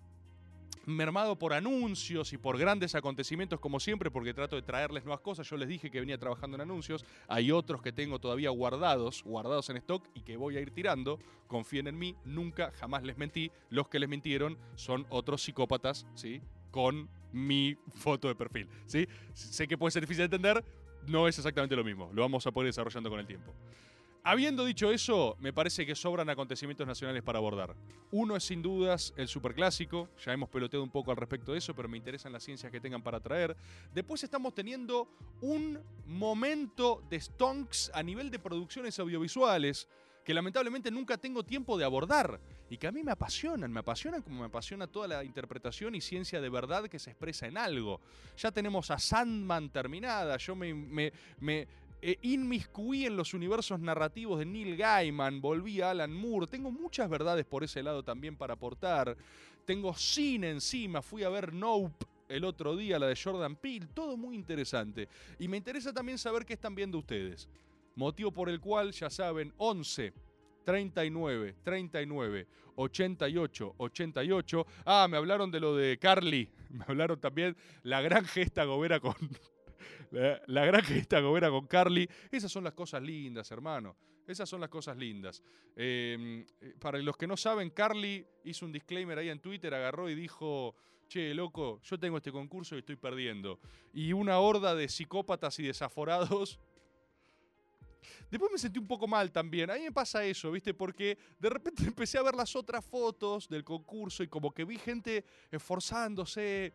[0.86, 5.50] mermado por anuncios y por grandes acontecimientos como siempre, porque trato de traerles nuevas cosas.
[5.50, 7.06] Yo les dije que venía trabajando en anuncios.
[7.28, 11.20] Hay otros que tengo todavía guardados, guardados en stock y que voy a ir tirando.
[11.48, 13.52] Confíen en mí, nunca, jamás les mentí.
[13.70, 16.42] Los que les mintieron son otros psicópatas, ¿sí?
[16.72, 19.08] Con mi foto de perfil, ¿sí?
[19.34, 20.66] Sé que puede ser difícil de entender,
[21.08, 22.10] no es exactamente lo mismo.
[22.14, 23.54] Lo vamos a poder desarrollando con el tiempo.
[24.24, 27.76] Habiendo dicho eso, me parece que sobran acontecimientos nacionales para abordar.
[28.12, 31.76] Uno es sin dudas el superclásico, ya hemos peloteado un poco al respecto de eso,
[31.76, 33.58] pero me interesan las ciencias que tengan para traer.
[33.92, 35.10] Después estamos teniendo
[35.42, 39.88] un momento de stonks a nivel de producciones audiovisuales
[40.24, 44.22] que lamentablemente nunca tengo tiempo de abordar y que a mí me apasionan, me apasionan
[44.22, 48.00] como me apasiona toda la interpretación y ciencia de verdad que se expresa en algo.
[48.38, 51.68] Ya tenemos a Sandman terminada, yo me, me, me
[52.02, 57.10] eh, inmiscuí en los universos narrativos de Neil Gaiman, volví a Alan Moore, tengo muchas
[57.10, 59.16] verdades por ese lado también para aportar,
[59.66, 64.18] tengo cine encima, fui a ver Nope el otro día, la de Jordan Peele, todo
[64.18, 65.08] muy interesante.
[65.38, 67.50] Y me interesa también saber qué están viendo ustedes.
[67.96, 70.14] Motivo por el cual, ya saben, 11
[70.64, 74.66] 39 39 88 88.
[74.86, 76.50] Ah, me hablaron de lo de Carly.
[76.72, 79.14] Me hablaron también la gran gesta gobera con,
[80.12, 82.08] la, la gran gesta gobera con Carly.
[82.32, 83.96] Esas son las cosas lindas, hermano.
[84.28, 85.42] Esas son las cosas lindas.
[85.76, 86.46] Eh,
[86.80, 90.76] para los que no saben, Carly hizo un disclaimer ahí en Twitter, agarró y dijo,
[91.08, 93.60] che, loco, yo tengo este concurso y estoy perdiendo.
[93.94, 96.60] Y una horda de psicópatas y desaforados
[98.30, 99.70] Después me sentí un poco mal también.
[99.70, 100.74] A mí me pasa eso, ¿viste?
[100.74, 104.78] Porque de repente empecé a ver las otras fotos del concurso y como que vi
[104.78, 106.74] gente esforzándose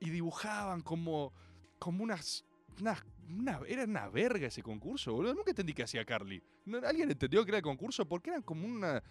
[0.00, 1.32] y dibujaban como,
[1.78, 2.44] como unas,
[2.80, 5.34] una, era una verga ese concurso, boludo.
[5.34, 6.42] Nunca entendí qué hacía Carly.
[6.84, 8.06] ¿Alguien entendió que era el concurso?
[8.06, 9.02] Porque eran como una.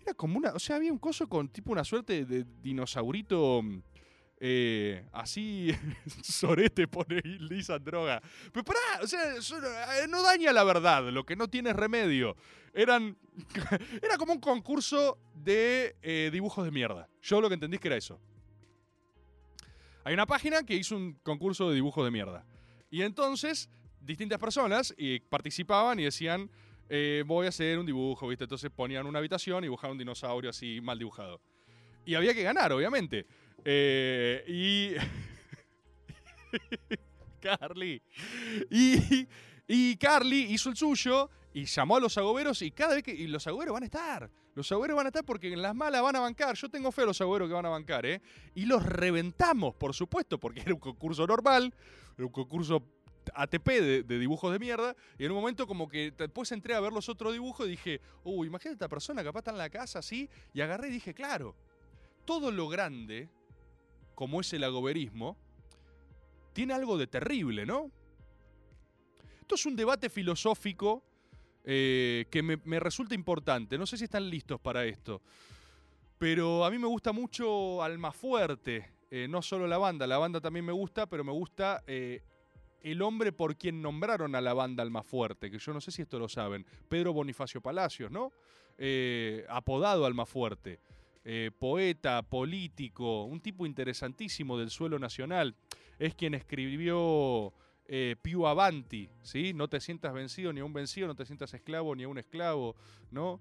[0.00, 0.50] Era como una.
[0.52, 3.62] O sea, había un coso con tipo una suerte de dinosaurito.
[4.44, 5.70] Eh, así,
[6.22, 8.20] Sorete pone Lisa droga.
[8.52, 12.36] Pero pará, o sea, eh, no daña la verdad, lo que no tiene remedio.
[12.74, 13.16] Eran.
[14.02, 17.08] Era como un concurso de eh, dibujos de mierda.
[17.20, 18.20] Yo lo que entendí es que era eso.
[20.04, 22.44] Hay una página que hizo un concurso de dibujos de mierda.
[22.90, 26.50] Y entonces, distintas personas y participaban y decían,
[27.26, 28.44] voy a hacer un dibujo, ¿viste?
[28.44, 31.40] Entonces ponían una habitación y dibujaban un dinosaurio así mal dibujado.
[32.04, 33.26] Y había que ganar, obviamente.
[33.64, 34.94] Eh, y.
[37.40, 38.02] Carly.
[38.70, 39.26] Y,
[39.66, 43.12] y Carly hizo el suyo y llamó a los agoberos y cada vez que.
[43.12, 44.30] Y los agoberos van a estar.
[44.54, 46.54] Los agoberos van a estar porque en las malas van a bancar.
[46.56, 48.20] Yo tengo fe a los agoberos que van a bancar, ¿eh?
[48.54, 51.72] Y los reventamos, por supuesto, porque era un concurso normal,
[52.16, 52.82] era un concurso
[53.34, 54.94] ATP de, de, dibujos de mierda.
[55.18, 58.00] Y en un momento, como que después entré a ver los otros dibujos y dije,
[58.24, 60.28] uy, imagínate esta persona, capaz está en la casa así.
[60.52, 61.54] Y agarré y dije, claro,
[62.26, 63.30] todo lo grande
[64.14, 65.36] como es el agoberismo,
[66.52, 67.90] tiene algo de terrible, ¿no?
[69.40, 71.02] Esto es un debate filosófico
[71.64, 73.78] eh, que me, resulta importante.
[73.78, 75.22] No sé si están listos para esto.
[76.18, 78.92] Pero a mí me gusta mucho Almafuerte.
[79.10, 82.22] Eh, no solo la banda, la banda también me gusta, pero me gusta eh,
[82.80, 86.18] el hombre por quien nombraron a la banda Almafuerte, que yo no sé si esto
[86.18, 86.64] lo saben.
[86.88, 88.32] Pedro Bonifacio Palacios, ¿no?
[89.48, 90.80] apodado Almafuerte.
[91.24, 95.54] Eh, poeta, político, un tipo interesantísimo del suelo nacional.
[95.98, 97.54] Es quien escribió
[97.86, 99.52] eh, Più Avanti, ¿sí?
[99.52, 102.18] No te sientas vencido ni a un vencido, no te sientas esclavo ni a un
[102.18, 102.76] esclavo,
[103.10, 103.40] ¿no?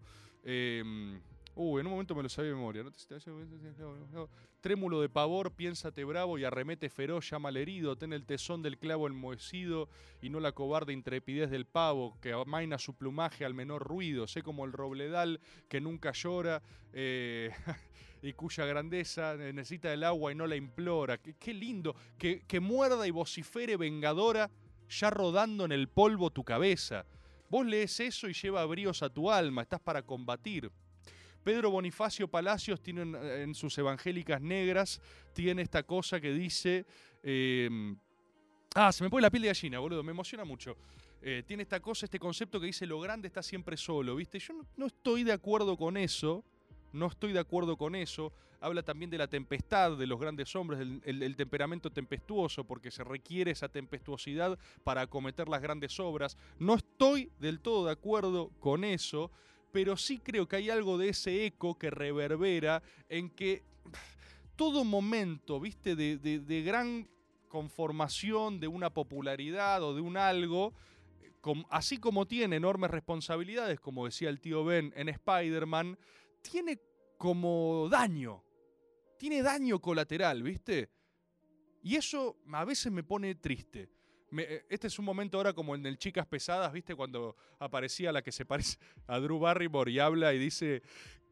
[1.53, 2.83] Uh, en un momento me lo sabía de memoria.
[4.61, 8.77] Trémulo de pavor, piénsate bravo y arremete feroz, llama al herido, ten el tesón del
[8.77, 9.89] clavo enmohecido
[10.21, 14.43] y no la cobarde intrepidez del pavo, que amaina su plumaje al menor ruido, sé
[14.43, 16.61] como el robledal que nunca llora
[16.93, 17.49] eh,
[18.21, 21.17] y cuya grandeza necesita el agua y no la implora.
[21.17, 24.51] Qué, lindo, que, que muerda y vocifere vengadora,
[24.89, 27.03] ya rodando en el polvo tu cabeza.
[27.49, 30.71] Vos lees eso y lleva bríos a tu alma, estás para combatir.
[31.43, 33.01] Pedro Bonifacio Palacios tiene
[33.41, 35.01] en, sus evangélicas negras,
[35.33, 36.85] tiene esta cosa que dice...
[37.23, 37.95] Em,
[38.75, 40.75] ah, se me pone la piel de gallina, boludo, me emociona mucho.
[41.21, 44.39] Eh, tiene esta cosa, este concepto que dice lo grande está siempre solo, ¿viste?
[44.39, 46.43] Yo no, estoy de acuerdo con eso,
[46.93, 48.33] no estoy de acuerdo con eso.
[48.59, 52.91] Habla también de la tempestad de los grandes hombres, del el- el temperamento tempestuoso, porque
[52.91, 56.37] se requiere esa tempestuosidad para acometer las grandes obras.
[56.59, 59.31] No estoy del todo de acuerdo con eso,
[59.71, 63.63] pero sí creo que hay algo de ese eco que reverbera en que
[64.55, 67.09] todo momento, viste, de, de- de gran
[67.47, 70.73] conformación, de una popularidad o de un algo,
[71.69, 75.97] así como tiene enormes responsabilidades, como decía el tío Ben en Spider-Man,
[76.41, 76.79] tiene
[77.17, 78.43] como daño,
[79.17, 80.89] tiene daño colateral, ¿viste?
[81.83, 83.89] Y eso a veces me pone triste.
[84.31, 86.95] Me- eh, este es un momento ahora como en el Chicas Pesadas, ¿viste?
[86.95, 90.81] Cuando aparecía la que se parece a Drew Barrymore y habla y dice,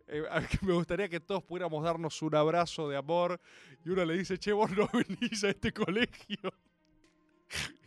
[0.07, 0.23] eh,
[0.61, 3.39] me gustaría que todos pudiéramos darnos un abrazo de amor.
[3.85, 6.37] Y uno le dice, che, vos no venís a este colegio.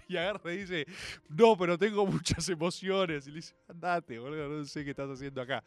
[0.08, 0.86] Y agarra y dice,
[1.28, 3.26] no, pero tengo muchas emociones.
[3.26, 5.64] Y le dice, andate, boludo, no sé qué estás haciendo acá.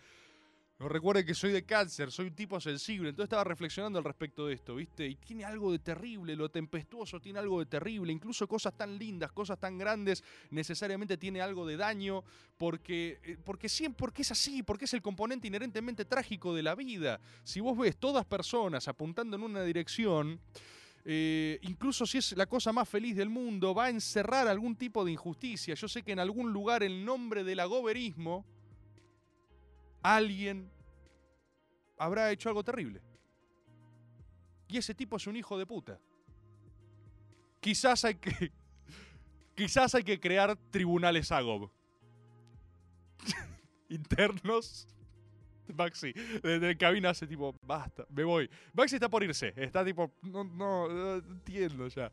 [0.77, 3.09] No recuerden que soy de cáncer, soy un tipo sensible.
[3.09, 5.07] Entonces estaba reflexionando al respecto de esto, ¿viste?
[5.07, 8.11] Y tiene algo de terrible, lo tempestuoso tiene algo de terrible.
[8.11, 12.25] Incluso cosas tan lindas, cosas tan grandes, necesariamente tiene algo de daño,
[12.57, 16.75] porque, eh, porque siempre, porque es así, porque es el componente inherentemente trágico de la
[16.75, 17.21] vida.
[17.45, 20.41] Si vos ves todas personas apuntando en una dirección,
[21.05, 25.05] eh, incluso si es la cosa más feliz del mundo, va a encerrar algún tipo
[25.05, 25.73] de injusticia.
[25.73, 28.45] Yo sé que en algún lugar, en nombre del agoberismo,
[30.13, 30.69] alguien
[31.97, 33.01] habrá hecho algo terrible.
[34.67, 35.99] Y ese tipo es un hijo de puta.
[37.59, 38.51] Quizás hay que.
[39.55, 41.71] Quizás hay que crear tribunales Agob.
[43.89, 44.87] Internos.
[45.73, 46.13] Maxi,
[46.43, 48.47] desde cabina hace tipo, basta, me voy.
[48.73, 52.11] Maxi está por irse, está tipo, no, no, no entiendo ya.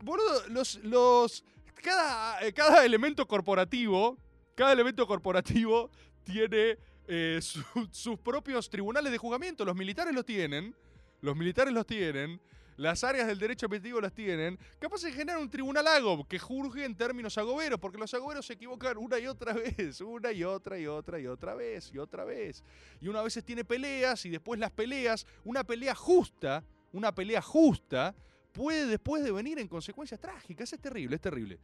[0.00, 1.44] Boludo, los, los,
[1.82, 4.16] cada, eh, cada elemento corporativo,
[4.54, 5.90] cada elemento corporativo
[6.22, 9.64] tiene eh, su- sus propios tribunales de juzgamiento.
[9.64, 10.74] Los militares los tienen,
[11.20, 12.40] los militares los tienen,
[12.76, 14.58] las áreas del derecho administrativo las tienen.
[14.78, 18.54] Capaz de generar un tribunal AGOB que juzgue en términos agoberos, porque los agoberos se
[18.54, 22.24] equivocan una y otra vez, una y otra y otra y otra vez y otra
[22.24, 22.64] vez.
[23.00, 28.14] Y una vez tiene peleas y después las peleas, una pelea justa, una pelea justa,
[28.52, 30.72] puede después devenir en consecuencias trágicas.
[30.72, 31.58] Es terrible, es terrible.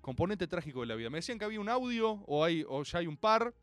[0.00, 1.08] Componente trágico de la vida.
[1.08, 3.54] Me decían que había un audio o, hay, o ya hay un par.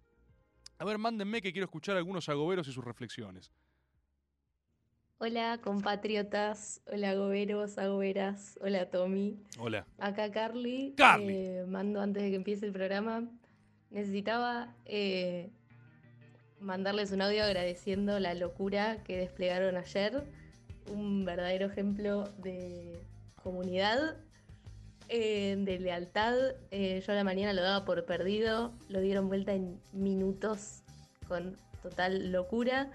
[0.81, 3.51] A ver, mándenme que quiero escuchar a algunos agoberos y sus reflexiones.
[5.19, 9.37] Hola compatriotas, hola goberos, agoberas, hola Tommy.
[9.59, 9.85] Hola.
[9.99, 10.95] Acá Carly.
[10.97, 11.35] Carly.
[11.35, 13.29] eh, mando antes de que empiece el programa.
[13.91, 15.51] Necesitaba eh,
[16.59, 20.23] mandarles un audio agradeciendo la locura que desplegaron ayer.
[20.87, 22.99] Un verdadero ejemplo de
[23.35, 24.17] comunidad,
[25.13, 26.33] eh, de lealtad.
[26.71, 30.83] Eh, yo a la mañana lo daba por perdido, lo dieron vuelta en minutos
[31.27, 32.89] con total locura.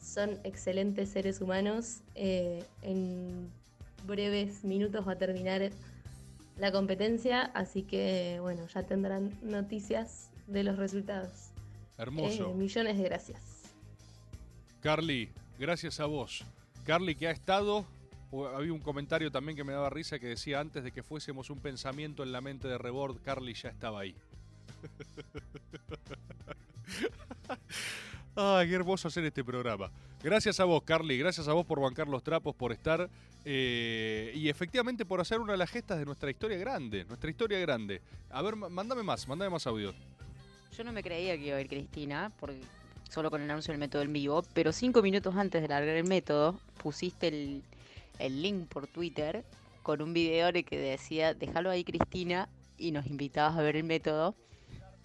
[0.00, 2.02] Son excelentes seres humanos.
[2.14, 3.50] eh, en
[4.06, 5.72] breves minutos va a terminar
[6.56, 11.50] la competencia, así que bueno, ya tendrán noticias de los resultados.
[11.98, 12.54] Hermoso.
[12.54, 13.40] Millones de gracias.
[14.80, 16.44] Carly, gracias a vos.
[16.84, 17.84] Carly que ha estado,
[18.54, 21.60] había un comentario también que me daba risa que decía antes de que fuésemos un
[21.60, 24.14] pensamiento en la mente de Rebord, Carly ya estaba ahí.
[28.34, 29.90] Ay, qué hermoso hacer este programa.
[30.22, 31.18] Gracias a vos, Carly.
[31.18, 33.08] Gracias a vos por bancar los trapos, por estar.
[33.44, 37.04] eh, y efectivamente por hacer una de las gestas de nuestra historia grande.
[37.04, 38.00] Nuestra historia grande.
[38.30, 39.94] A ver, mándame más, mándame más audio.
[40.76, 42.60] Yo no me creía que iba a ir Cristina, porque
[43.08, 46.04] solo con el anuncio del método en vivo, pero cinco minutos antes de largar el
[46.04, 47.62] método, pusiste el,
[48.18, 49.44] el link por Twitter
[49.82, 52.48] con un video el que decía, déjalo ahí Cristina,
[52.78, 54.34] y nos invitabas a ver el método.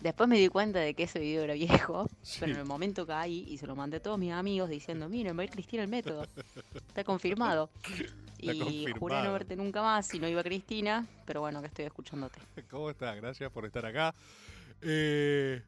[0.01, 2.07] Después me di cuenta de que ese video era viejo,
[2.39, 5.37] pero en el momento caí y se lo mandé a todos mis amigos diciendo, miren,
[5.37, 6.25] va a ir Cristina el método.
[6.73, 7.69] Está confirmado.
[8.39, 9.23] Está y juré confirmado.
[9.25, 12.39] no verte nunca más si no iba Cristina, pero bueno, que estoy escuchándote.
[12.71, 13.15] ¿Cómo estás?
[13.17, 14.15] Gracias por estar acá.
[14.81, 15.61] Eh,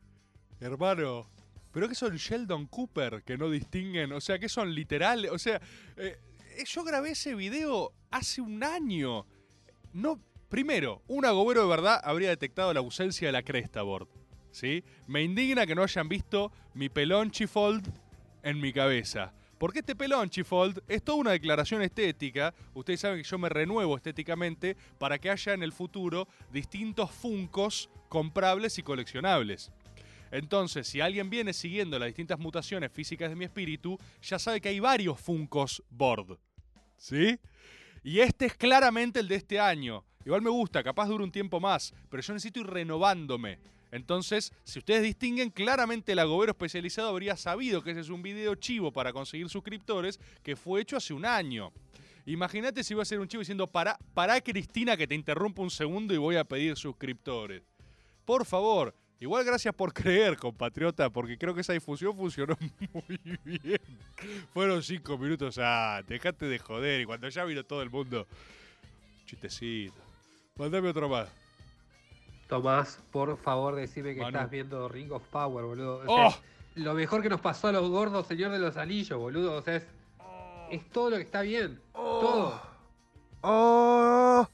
[0.59, 1.27] hermano,
[1.71, 4.11] ¿pero qué son Sheldon Cooper que no distinguen?
[4.13, 5.29] O sea, ¿qué son literales?
[5.29, 5.61] O sea,
[5.97, 6.17] eh,
[6.65, 9.25] yo grabé ese video hace un año.
[9.91, 14.07] No, primero, un agobero de verdad habría detectado la ausencia de la cresta board.
[14.51, 14.83] ¿Sí?
[15.07, 17.87] Me indigna que no hayan visto mi pelón chifold
[18.43, 19.33] en mi cabeza.
[19.57, 22.53] Porque este pelón chifold es toda una declaración estética.
[22.73, 27.89] Ustedes saben que yo me renuevo estéticamente para que haya en el futuro distintos funcos
[28.09, 29.71] comprables y coleccionables.
[30.33, 34.69] Entonces, si alguien viene siguiendo las distintas mutaciones físicas de mi espíritu, ya sabe que
[34.69, 36.39] hay varios funcos board.
[36.97, 37.39] ¿Sí?
[38.03, 40.03] Y este es claramente el de este año.
[40.25, 43.59] Igual me gusta, capaz dura un tiempo más, pero yo necesito ir renovándome.
[43.91, 48.55] Entonces, si ustedes distinguen, claramente el agobero especializado habría sabido que ese es un video
[48.55, 51.71] chivo para conseguir suscriptores que fue hecho hace un año.
[52.25, 55.69] Imagínate si iba a ser un chivo diciendo, para, para Cristina que te interrumpo un
[55.69, 57.61] segundo y voy a pedir suscriptores.
[58.25, 62.57] Por favor, igual gracias por creer, compatriota, porque creo que esa difusión funcionó
[62.93, 63.79] muy bien.
[64.53, 67.01] Fueron cinco minutos, ah, dejate de joder.
[67.01, 68.27] Y cuando ya vino todo el mundo,
[69.25, 69.95] chistecito.
[70.57, 71.29] Mandame otro más.
[72.47, 74.37] Tomás, por favor, decime que Manu.
[74.37, 76.03] estás viendo Ring of Power, boludo.
[76.05, 76.35] O ¡Oh!
[76.75, 79.55] lo mejor que nos pasó a los gordos, señor de los anillos, boludo.
[79.55, 79.87] O sea, es,
[80.69, 81.79] es todo lo que está bien.
[81.93, 82.61] Todo.
[83.41, 84.47] ¡Oh!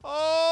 [0.00, 0.43] ¡Oh!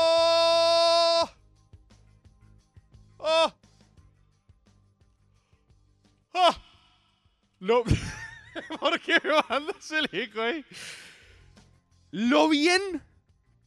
[7.62, 7.84] Lo...
[8.80, 10.64] ¿Por qué me mandas el eco ahí?
[12.10, 13.00] Lo bien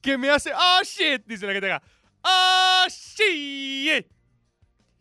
[0.01, 0.51] que me hace.
[0.53, 1.23] ¡Ah, shit!
[1.25, 1.81] Dice la que tenga.
[2.21, 4.05] ¡Ah, shit!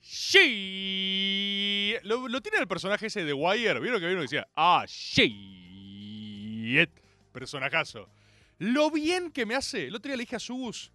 [0.01, 2.05] Shit.
[2.05, 3.81] Lo, lo tiene el personaje ese de Wire.
[3.81, 4.47] ¿Vieron que vino y decía?
[4.55, 6.89] ¡Ah, shit!
[7.33, 8.09] Personajazo.
[8.59, 9.89] Lo bien que me hace.
[9.89, 10.93] El otro día le dije a Sus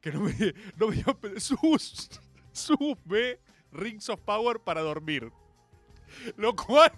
[0.00, 0.32] que no me,
[0.76, 1.16] no me dio.
[1.38, 2.10] Sus.
[2.52, 3.38] Sus ve
[3.70, 5.30] Rings of Power para dormir.
[6.36, 6.90] Lo cual,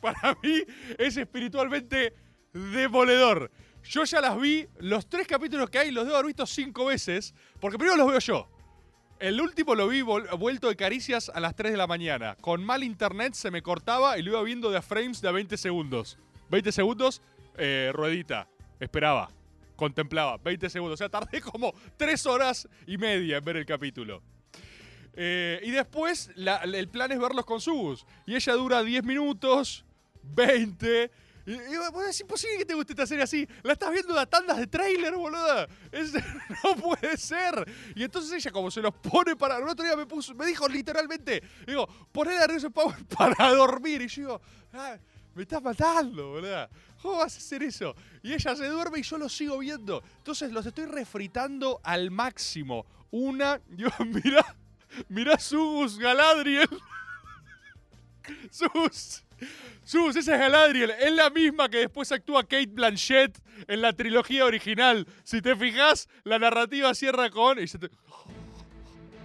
[0.00, 0.62] para mí,
[0.98, 2.14] es espiritualmente
[2.52, 3.50] demoledor.
[3.82, 7.34] Yo ya las vi, los tres capítulos que hay los debo haber visto cinco veces,
[7.60, 8.48] porque primero los veo yo.
[9.20, 12.36] El último lo vi vuelto de caricias a las 3 de la mañana.
[12.40, 15.58] Con mal internet se me cortaba y lo iba viendo de frames de a 20
[15.58, 16.18] segundos.
[16.48, 17.20] 20 segundos,
[17.58, 18.48] eh, ruedita.
[18.80, 19.30] Esperaba.
[19.76, 20.38] Contemplaba.
[20.38, 20.94] 20 segundos.
[20.94, 24.22] O sea, tardé como 3 horas y media en ver el capítulo.
[25.12, 28.06] Eh, y después el plan es verlos con Sus.
[28.24, 29.84] Y ella dura 10 minutos,
[30.22, 31.10] 20.
[31.46, 33.48] Y, y vos es imposible que te guste esta serie así.
[33.62, 35.66] La estás viendo de tandas de trailer, boluda.
[35.90, 36.12] Es-
[36.64, 37.66] no puede ser.
[37.94, 39.56] Y entonces ella, como se los pone para.
[39.56, 44.02] El otro día me, puso, me dijo literalmente: digo, poner a Rizzo Power para dormir.
[44.02, 44.40] Y yo digo,
[44.74, 44.96] "Ah,
[45.34, 46.68] me estás matando, boluda.
[47.00, 47.94] ¿Cómo vas a hacer eso?
[48.22, 50.02] Y ella se duerme y yo lo sigo viendo.
[50.18, 52.84] Entonces los estoy refritando al máximo.
[53.10, 54.44] Una, Dios, mira,
[55.08, 56.68] mira Sus Galadriel.
[58.50, 59.24] Sus.
[59.82, 60.90] Sus, esa es Galadriel.
[60.90, 65.06] Es la misma que después actúa Kate Blanchett en la trilogía original.
[65.24, 67.58] Si te fijas, la narrativa cierra con.
[67.58, 67.90] y se te-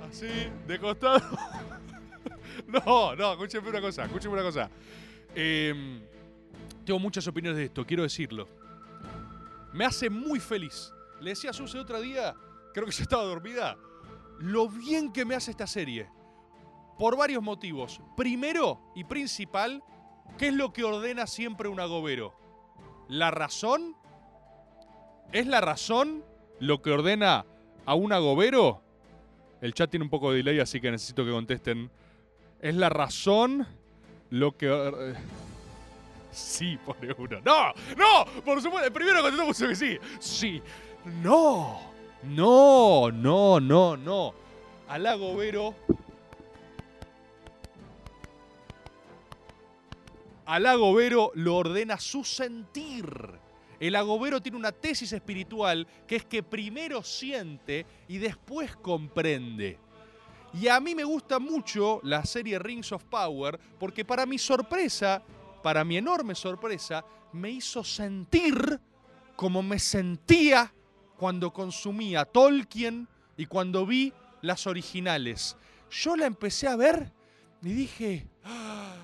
[0.09, 0.28] Así,
[0.68, 1.20] de costado.
[2.68, 4.70] no, no, escúcheme una cosa, escúcheme una cosa.
[5.36, 6.01] Em,
[6.86, 8.47] tengo muchas opiniones de esto, quiero decirlo.
[9.74, 10.91] Me hace muy feliz.
[11.20, 12.34] Le decía a Sus el otro día,
[12.74, 13.78] creo que ya estaba dormida,
[14.39, 16.09] lo bien que me hace esta serie.
[16.97, 17.99] Por varios motivos.
[18.16, 19.84] Primero y principal,
[20.38, 22.34] ¿qué es lo que ordena siempre un agobero?
[23.08, 23.96] ¿La razón?
[25.32, 26.24] ¿Es la razón
[26.60, 27.46] lo que ordena
[27.86, 28.82] a un agobero?
[29.62, 31.90] El chat tiene un poco de delay, así que necesito que contesten.
[32.62, 33.68] ¿Es la razón
[34.30, 35.14] lo que...
[36.32, 37.40] Sí, pone uno.
[37.46, 37.74] ¡No!
[37.96, 38.42] ¡No!
[38.44, 39.98] Por supuesto, el primero contestó puso que sí.
[40.20, 40.62] Sí.
[41.24, 41.80] ¡No!
[42.24, 44.34] No, no, no, no.
[44.90, 45.76] Al agobero
[50.46, 53.06] Al agobero lo ordena su sentir.
[53.80, 59.80] El agobero tiene una tesis espiritual que es que primero siente y después comprende.
[60.54, 65.22] Y a mí me gusta mucho la serie Rings of Power porque para mi sorpresa,
[65.62, 68.80] para mi enorme sorpresa, me hizo sentir
[69.36, 70.74] como me sentía
[71.18, 75.58] cuando consumía Tolkien y cuando vi las originales.
[75.89, 77.12] Yo la empecé a ver
[77.62, 78.96] y dije, "Ah,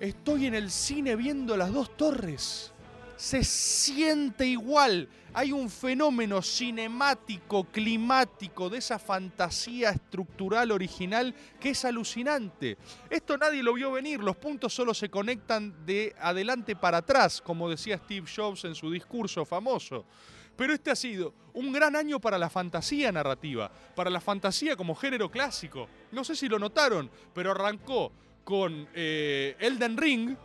[0.00, 2.70] Estoy en el cine viendo las dos torres.
[3.16, 5.08] Se siente igual.
[5.32, 12.76] Hay un fenómeno cinemático, climático, de esa fantasía estructural original que es alucinante.
[13.08, 17.70] Esto nadie lo vio venir, los puntos solo se conectan de adelante para atrás, como
[17.70, 20.04] decía Steve Jobs en su discurso famoso.
[20.56, 24.94] Pero este ha sido un gran año para la fantasía narrativa, para la fantasía como
[24.94, 25.88] género clásico.
[26.12, 28.12] No sé si lo notaron, pero arrancó
[28.46, 30.36] con eh, Elden Ring,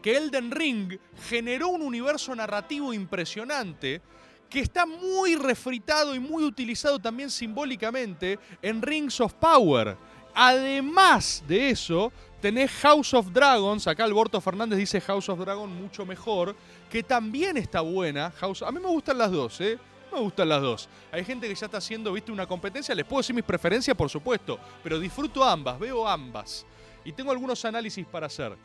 [0.00, 4.00] que Elden Ring generó un universo narrativo impresionante
[4.48, 9.94] que está muy refritado y muy utilizado también simbólicamente en Rings of Power.
[10.34, 12.10] Además de eso,
[12.40, 16.56] tenés House of Dragons, acá Alberto Fernández dice House of Dragon mucho mejor,
[16.90, 18.30] que también está buena.
[18.30, 19.78] House, a mí me gustan las dos, ¿eh?
[20.12, 20.88] Me gustan las dos.
[21.12, 22.94] Hay gente que ya está haciendo, viste, una competencia.
[22.94, 24.58] Les puedo decir mis preferencias, por supuesto.
[24.82, 26.66] Pero disfruto ambas, veo ambas.
[27.04, 28.56] Y tengo algunos análisis para hacer.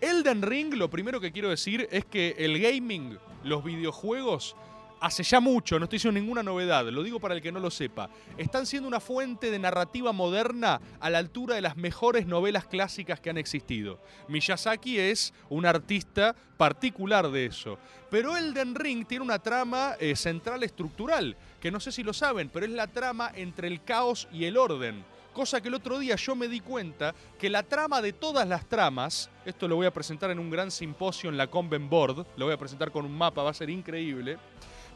[0.00, 4.56] Elden Ring, lo primero que quiero decir es que el gaming, los videojuegos,
[5.02, 7.70] hace ya mucho, no estoy diciendo ninguna novedad, lo digo para el que no lo
[7.70, 12.66] sepa, están siendo una fuente de narrativa moderna a la altura de las mejores novelas
[12.66, 14.00] clásicas que han existido.
[14.28, 17.78] Miyazaki es un artista particular de eso.
[18.10, 22.48] Pero Elden Ring tiene una trama eh, central estructural, que no sé si lo saben,
[22.48, 25.04] pero es la trama entre el caos y el orden.
[25.32, 28.68] Cosa que el otro día yo me di cuenta que la trama de todas las
[28.68, 32.44] tramas, esto lo voy a presentar en un gran simposio en la Conven Board, lo
[32.44, 34.38] voy a presentar con un mapa, va a ser increíble,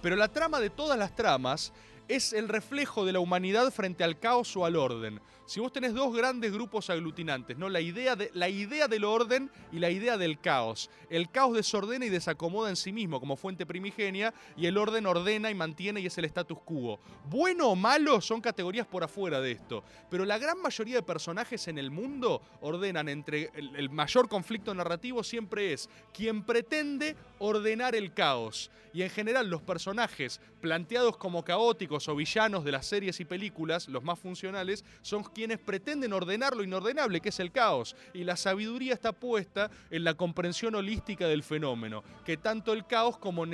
[0.02, 1.72] pero la trama de todas las tramas
[2.08, 5.20] es el reflejo de la humanidad frente al caos o al orden.
[5.46, 7.68] Si vos tenés dos grandes grupos aglutinantes, ¿no?
[7.68, 10.90] La idea, de, la idea del orden y la idea del caos.
[11.08, 15.48] El caos desordena y desacomoda en sí mismo como fuente primigenia y el orden ordena
[15.48, 16.98] y mantiene y es el status quo.
[17.30, 21.68] Bueno o malo son categorías por afuera de esto, pero la gran mayoría de personajes
[21.68, 27.94] en el mundo ordenan entre el, el mayor conflicto narrativo siempre es quien pretende ordenar
[27.94, 28.68] el caos.
[28.92, 33.88] Y en general los personajes planteados como caóticos o villanos de las series y películas,
[33.88, 37.94] los más funcionales, son quienes pretenden ordenar lo inordenable, que es el caos.
[38.14, 43.18] Y la sabiduría está puesta en la comprensión holística del fenómeno, que tanto el caos
[43.18, 43.44] como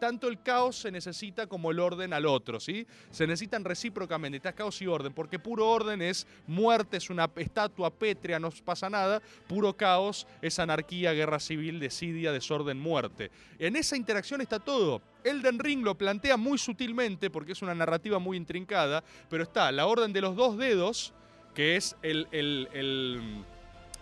[0.00, 2.88] tanto el caos se necesita como el orden al otro, ¿sí?
[3.10, 7.90] Se necesitan recíprocamente, está caos y orden, porque puro orden es muerte, es una estatua
[7.90, 13.30] pétrea, no pasa nada, puro caos es anarquía, guerra civil, desidia, desorden, muerte.
[13.60, 15.02] En esa interacción está todo.
[15.22, 19.86] Elden Ring lo plantea muy sutilmente porque es una narrativa muy intrincada, pero está la
[19.86, 21.14] orden de los dos dedos,
[21.54, 23.44] que es el, el, el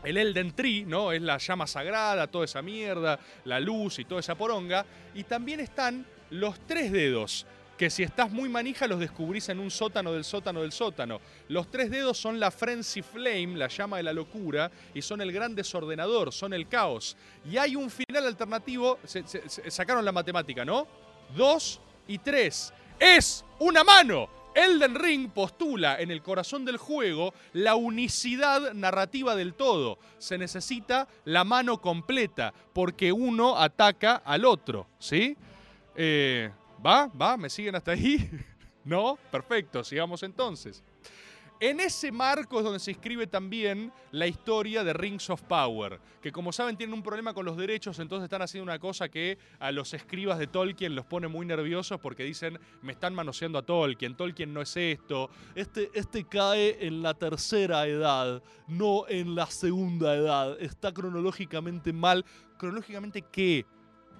[0.07, 1.11] el Elden Tree, ¿no?
[1.11, 4.87] Es la llama sagrada, toda esa mierda, la luz y toda esa poronga.
[5.15, 7.45] Y también están los tres dedos,
[7.77, 11.21] que si estás muy manija los descubrís en un sótano del sótano del sótano.
[11.49, 15.33] Los tres dedos son la Frenzy Flame, la llama de la locura, y son el
[15.33, 17.17] gran desordenador, son el caos.
[17.51, 18.99] Y hay un final alternativo,
[19.69, 20.87] sacaron la matemática, ¿no?
[21.37, 22.73] Dos y tres.
[23.01, 24.29] Es una mano.
[24.57, 29.99] Elden Ring postula en el corazón del juego la unicidad narrativa del todo.
[30.17, 35.37] Se necesita la mano completa porque uno ataca al otro, ¿sí?
[35.95, 36.51] Eh,
[36.85, 37.07] ¿Va?
[37.09, 37.37] ¿Va?
[37.37, 38.31] ¿Me siguen hasta ahí?
[38.85, 39.19] ¿No?
[39.31, 40.83] Perfecto, sigamos entonces.
[41.59, 46.31] En ese marco es donde se escribe también la historia de Rings of Power, que
[46.31, 49.73] como saben tienen un problema con los derechos, entonces están haciendo una cosa que a
[49.73, 54.17] los escribas de Tolkien los pone muy nerviosos porque dicen, me están manoseando a Tolkien,
[54.17, 60.15] Tolkien no es esto, este, este cae en la tercera edad, no en la segunda
[60.15, 62.23] edad, está cronológicamente mal.
[62.59, 63.65] ¿Cronológicamente qué?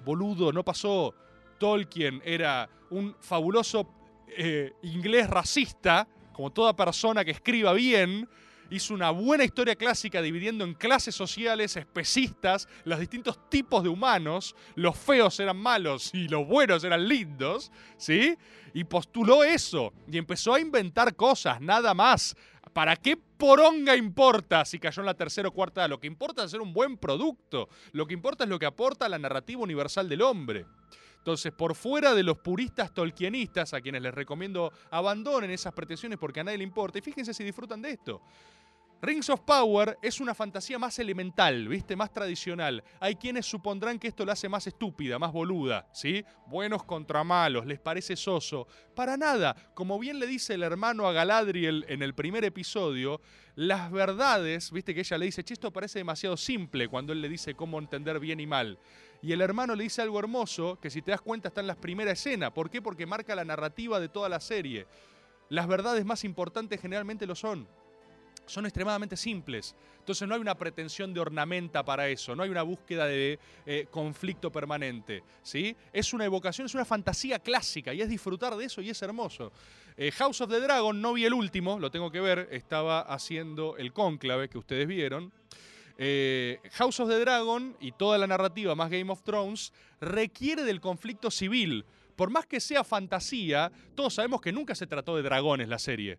[0.07, 1.15] Boludo, no pasó.
[1.59, 3.89] Tolkien era un fabuloso
[4.29, 8.29] eh, inglés racista como toda persona que escriba bien,
[8.69, 14.55] hizo una buena historia clásica dividiendo en clases sociales especistas los distintos tipos de humanos.
[14.75, 18.37] Los feos eran malos y los buenos eran lindos, ¿sí?
[18.75, 22.37] Y postuló eso y empezó a inventar cosas, nada más.
[22.75, 25.89] ¿Para qué poronga importa si cayó en la tercera o cuarta?
[25.89, 27.71] Lo que importa es hacer un buen producto.
[27.93, 30.67] Lo que importa es lo que aporta a la narrativa universal del hombre.
[31.27, 36.39] Entonces, por fuera de los puristas tolkienistas, a quienes les recomiendo abandonen esas pretensiones porque
[36.39, 38.23] a nadie le importa, y fíjense si disfrutan de esto.
[39.03, 41.97] Rings of Power es una fantasía más elemental, ¿viste?
[41.97, 42.83] Más tradicional.
[43.01, 46.25] Hay quienes supondrán que esto la hace más estúpida, más boluda, ¿sí?
[46.47, 48.69] Buenos contra malos, les parece soso.
[48.95, 49.55] Para nada.
[49.75, 53.21] Como bien le dice el hermano a Galadriel en el primer episodio,
[53.57, 54.95] las verdades, ¿viste?
[54.95, 58.21] Que ella le dice, che, esto parece demasiado simple cuando él le dice cómo entender
[58.21, 58.79] bien y mal.
[59.23, 61.75] Y el hermano le dice algo hermoso que si te das cuenta está en la
[61.75, 62.53] primera escena.
[62.53, 62.83] ¿Por qué?
[62.83, 64.87] Porque marca la narrativa de toda la serie.
[65.49, 67.69] Las verdades más importantes generalmente lo son.
[68.47, 69.75] Son extremadamente simples.
[70.07, 73.89] Entonces no hay una pretensión de ornamenta para eso, no hay una búsqueda de eh,
[73.91, 75.25] conflicto permanente.
[75.43, 75.75] ¿sí?
[75.93, 79.51] Es una evocación, es una fantasía clásica y es disfrutar de eso y es hermoso.
[79.97, 83.77] Eh, House of the Dragon, no vi el último, lo tengo que ver, estaba haciendo
[83.79, 85.33] el cónclave que ustedes vieron.
[85.99, 90.81] Eh, House of the Dragon y toda la narrativa más Game of Thrones requiere del
[90.81, 91.85] conflicto civil.
[92.17, 96.19] Por más que sea fantasía, todos sabemos que nunca se trató de dragones la serie.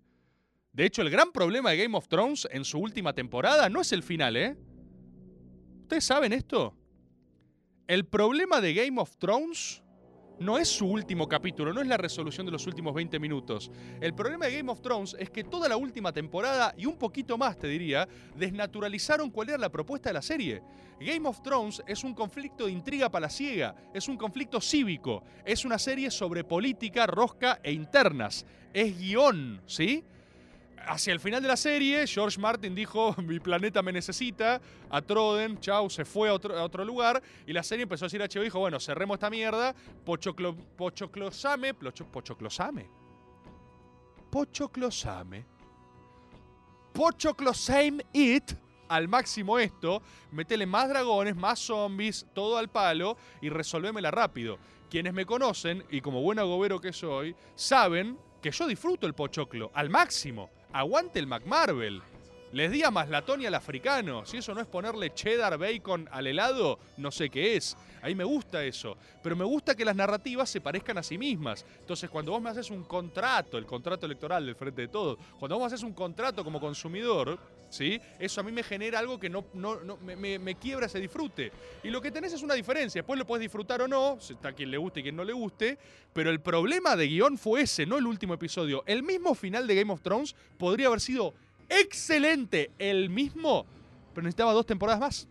[0.73, 3.91] De hecho, el gran problema de Game of Thrones en su última temporada no es
[3.91, 4.55] el final, ¿eh?
[5.81, 6.75] ¿Ustedes saben esto?
[7.87, 9.81] El problema de Game of Thrones
[10.39, 13.71] no es su último capítulo, no es la resolución de los últimos 20 minutos.
[13.99, 17.37] El problema de Game of Thrones es que toda la última temporada, y un poquito
[17.37, 20.61] más te diría, desnaturalizaron cuál era la propuesta de la serie.
[20.99, 25.77] Game of Thrones es un conflicto de intriga palaciega, es un conflicto cívico, es una
[25.77, 30.03] serie sobre política, rosca e internas, es guion, ¿sí?
[30.85, 35.59] Hacia el final de la serie, George Martin dijo, mi planeta me necesita, a Troden,
[35.59, 38.27] chau, se fue a otro, a otro lugar, y la serie empezó a decir a
[38.27, 39.75] HBO, dijo, bueno, cerremos esta mierda,
[40.05, 42.89] pochoclo, pochoclosame, pochoclosame,
[44.29, 45.45] pochoclosame,
[46.93, 48.53] pochoclosame it,
[48.89, 50.01] al máximo esto,
[50.31, 54.57] metele más dragones, más zombies, todo al palo, y resolvémela rápido.
[54.89, 59.71] Quienes me conocen, y como buen agobero que soy, saben que yo disfruto el pochoclo
[59.73, 60.49] al máximo.
[60.73, 62.01] Aguante el McMarvel.
[62.53, 64.25] Les di a maslatón y al africano.
[64.25, 67.75] Si eso no es ponerle cheddar bacon al helado, no sé qué es.
[68.01, 68.97] A mí me gusta eso.
[69.21, 71.65] Pero me gusta que las narrativas se parezcan a sí mismas.
[71.79, 75.55] Entonces, cuando vos me haces un contrato, el contrato electoral del Frente de Todos, cuando
[75.55, 77.37] vos me haces un contrato como consumidor,
[77.69, 77.99] ¿sí?
[78.19, 81.51] Eso a mí me genera algo que no, no, me- me quiebra ese disfrute.
[81.83, 82.99] Y lo que tenés es una diferencia.
[82.99, 85.77] Después lo puedes disfrutar o no, está quien le guste y quien no le guste.
[86.13, 88.83] Pero el problema de guion fue ese, no el último episodio.
[88.85, 91.33] El mismo final de Game of Thrones podría haber sido
[91.69, 92.71] excelente.
[92.79, 93.65] El mismo,
[94.13, 95.27] pero necesitaba dos temporadas más.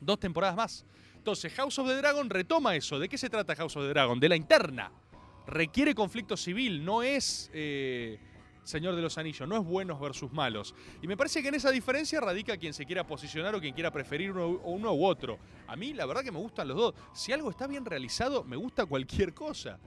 [0.00, 0.84] Dos temporadas más.
[1.16, 2.98] Entonces, House of the Dragon retoma eso.
[2.98, 4.18] ¿De qué se trata House of the Dragon?
[4.20, 4.90] De la interna.
[5.46, 8.18] Requiere conflicto civil, no es eh,
[8.68, 10.74] Señor de los Anillos, no es buenos versus malos.
[11.00, 13.90] Y me parece que en esa diferencia radica quien se quiera posicionar o quien quiera
[13.90, 15.38] preferir uno, uno u otro.
[15.66, 16.94] A mí, la verdad que me gustan los dos.
[17.14, 19.78] Si algo está bien realizado, me gusta cualquier cosa.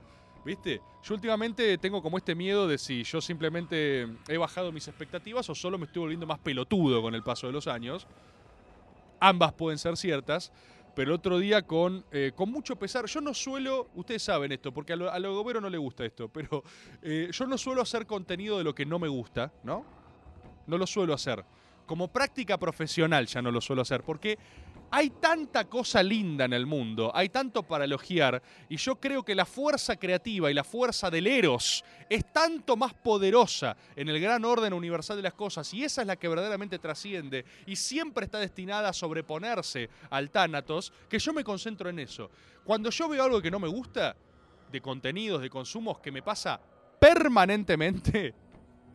[0.44, 0.80] ¿Viste?
[1.04, 5.54] Yo últimamente tengo como este miedo de si yo simplemente he bajado mis expectativas o
[5.54, 8.08] solo me estoy volviendo más pelotudo con el paso de los años.
[9.20, 10.50] Ambas pueden ser ciertas,
[10.94, 14.92] pero otro día con, eh, con mucho pesar, yo no suelo, ustedes saben esto, porque
[14.92, 16.62] a lo, a lo gobero no le gusta esto, pero
[17.02, 19.84] eh, yo no suelo hacer contenido de lo que no me gusta, ¿no?
[20.66, 21.44] No lo suelo hacer.
[21.86, 24.38] Como práctica profesional ya no lo suelo hacer, porque
[24.94, 29.34] hay tanta cosa linda en el mundo, hay tanto para elogiar, y yo creo que
[29.34, 34.44] la fuerza creativa y la fuerza del Eros es tanto más poderosa en el gran
[34.44, 38.38] orden universal de las cosas, y esa es la que verdaderamente trasciende, y siempre está
[38.38, 42.30] destinada a sobreponerse al Thanatos, que yo me concentro en eso.
[42.62, 44.14] Cuando yo veo algo que no me gusta,
[44.70, 46.60] de contenidos, de consumos, que me pasa
[46.98, 48.34] permanentemente,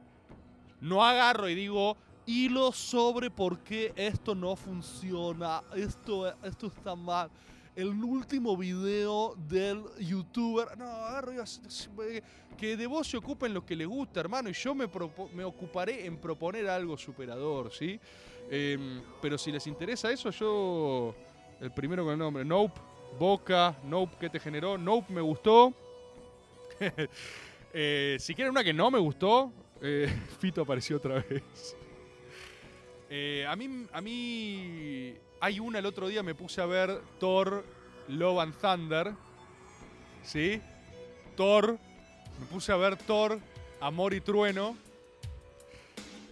[0.81, 1.97] no agarro y digo,
[2.27, 7.31] hilo sobre por qué esto no funciona, esto, esto está mal.
[7.75, 10.87] El último video del youtuber, no,
[12.57, 14.89] que de vos se ocupen los que les gusta, hermano, y yo me,
[15.33, 17.99] me ocuparé en proponer algo superador, ¿sí?
[18.49, 21.15] Em, pero si les interesa eso, yo,
[21.61, 22.79] el primero con el nombre, Nope,
[23.19, 24.77] Boca, Nope, ¿qué te generó?
[24.77, 25.73] Nope, me gustó.
[27.79, 29.51] Eh, si quieren una que no me gustó,
[29.81, 31.75] eh, Fito apareció otra vez.
[33.09, 37.63] Eh, a, mí, a mí hay una el otro día, me puse a ver Thor,
[38.07, 39.13] Love and Thunder.
[40.23, 40.61] ¿Sí?
[41.35, 41.77] Thor.
[42.39, 43.39] Me puse a ver Thor,
[43.79, 44.77] Amor y Trueno.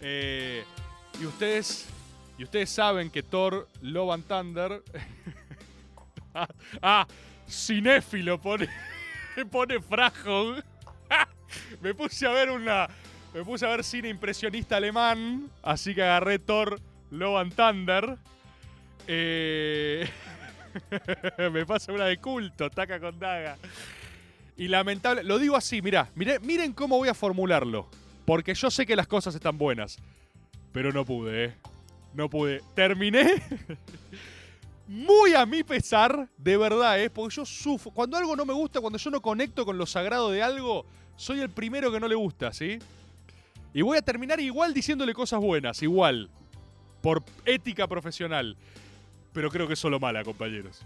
[0.02, 0.64] Eh,
[1.20, 1.88] y ustedes.
[2.38, 4.84] Y ustedes saben que Thor, Love and Thunder.
[6.34, 6.48] ah,
[6.82, 7.08] ah,
[7.48, 8.68] cinéfilo pone.
[9.52, 10.56] pone Frajo.
[11.82, 12.90] me puse a ver una.
[13.36, 15.52] Me puse a ver cine impresionista alemán.
[15.62, 16.80] Así que agarré Thor
[17.12, 18.18] Love and Thunder.
[19.08, 20.08] Eh,
[21.52, 23.58] me pasa una de culto, taca con daga.
[24.56, 25.22] Y lamentable.
[25.24, 27.90] Lo digo así, mirá, miren cómo voy a formularlo.
[28.26, 29.98] Porque yo sé que las cosas están buenas.
[30.72, 31.54] Pero no pude, ¿eh?
[32.14, 32.62] No pude.
[32.74, 33.44] Terminé.
[34.88, 37.10] Muy a mi pesar, de verdad, ¿eh?
[37.10, 37.92] Porque yo sufro.
[37.92, 40.86] Cuando algo no me gusta, cuando yo no conecto con lo sagrado de algo,
[41.18, 42.80] soy el primero que no le gusta, ¿sí?
[43.76, 46.30] Y voy a terminar igual diciéndole cosas buenas, igual.
[47.02, 48.56] Por ética profesional.
[49.34, 50.82] Pero creo que es solo mala, compañeros.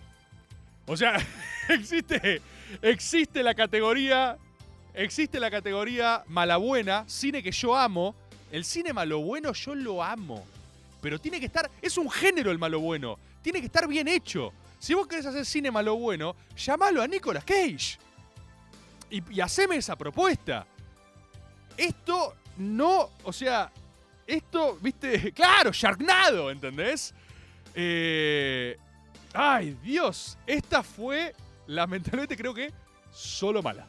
[0.87, 1.23] O sea,
[1.69, 2.41] existe,
[2.81, 4.39] existe la categoría.
[4.95, 8.15] Existe la categoría mala buena, cine que yo amo.
[8.51, 10.43] El cine malo bueno yo lo amo.
[10.99, 11.69] Pero tiene que estar.
[11.83, 13.19] Es un género el malo bueno.
[13.43, 14.51] Tiene que estar bien hecho.
[14.79, 17.99] Si vos querés hacer cine malo bueno, llamalo a Nicolas Cage.
[19.11, 20.65] Y, y haceme esa propuesta.
[21.77, 23.09] Esto no.
[23.23, 23.71] O sea.
[24.27, 25.31] Esto, viste.
[25.35, 27.15] Claro, Sharknado, ¿entendés?
[27.73, 28.77] Eh,
[29.33, 30.37] ay, Dios.
[30.45, 31.33] Esta fue,
[31.65, 32.71] lamentablemente, creo que
[33.11, 33.87] solo mala.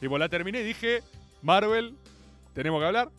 [0.00, 1.02] Tipo, la terminé y dije,
[1.42, 1.94] Marvel,
[2.54, 3.10] tenemos que hablar.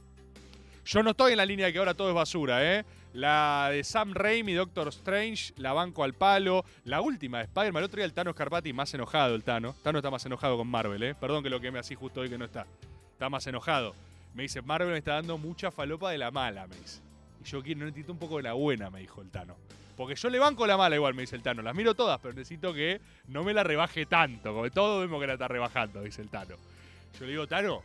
[0.85, 2.85] Yo no estoy en la línea de que ahora todo es basura, ¿eh?
[3.13, 6.63] La de Sam Raimi, Doctor Strange, la banco al palo.
[6.85, 9.75] La última de Spider-Man, el otro día el Tano Scarpati, más enojado el Tano.
[9.83, 11.15] Tano está más enojado con Marvel, ¿eh?
[11.15, 12.65] Perdón que lo queme así justo hoy que no está.
[13.11, 13.95] Está más enojado.
[14.37, 17.01] Me dice, Marvel me está dando mucha falopa de la mala, me dice.
[17.41, 19.57] Y yo quiero, necesito un poco de la buena, me dijo el Tano.
[19.95, 21.63] Porque yo le banco la mala igual, me dice el Tano.
[21.63, 24.53] Las miro todas, pero necesito que no me la rebaje tanto.
[24.53, 26.55] Porque todos vemos que la está rebajando, dice el Tano.
[27.19, 27.81] Yo le digo, Tano,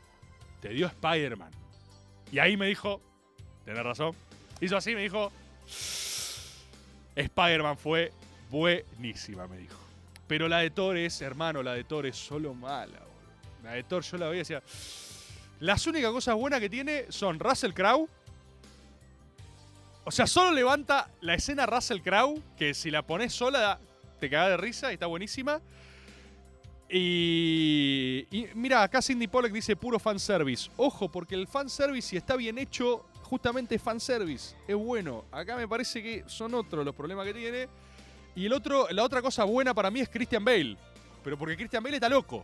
[0.61, 1.50] te dio Spider-Man.
[2.30, 3.00] Y ahí me dijo,
[3.64, 4.14] tenés razón,
[4.61, 5.32] hizo así, me dijo,
[7.16, 8.12] Spider-Man fue
[8.50, 9.80] buenísima, me dijo.
[10.26, 12.98] Pero la de Thor es, hermano, la de Thor es solo mala.
[12.98, 13.62] boludo.
[13.64, 14.62] La de Thor yo la veía y decía,
[15.62, 18.08] las únicas cosas buenas que tiene son Russell Crowe.
[20.02, 23.78] O sea, solo levanta la escena Russell Crowe, que si la pones sola
[24.18, 25.60] te cagas de risa y está buenísima.
[26.90, 30.68] Y, y mira, acá Cindy Pollack dice puro fanservice.
[30.76, 34.56] Ojo, porque el fanservice, si está bien hecho, justamente es fanservice.
[34.66, 35.26] Es bueno.
[35.30, 37.68] Acá me parece que son otros los problemas que tiene.
[38.34, 40.76] Y el otro, la otra cosa buena para mí es Christian Bale.
[41.22, 42.42] Pero porque Christian Bale está loco.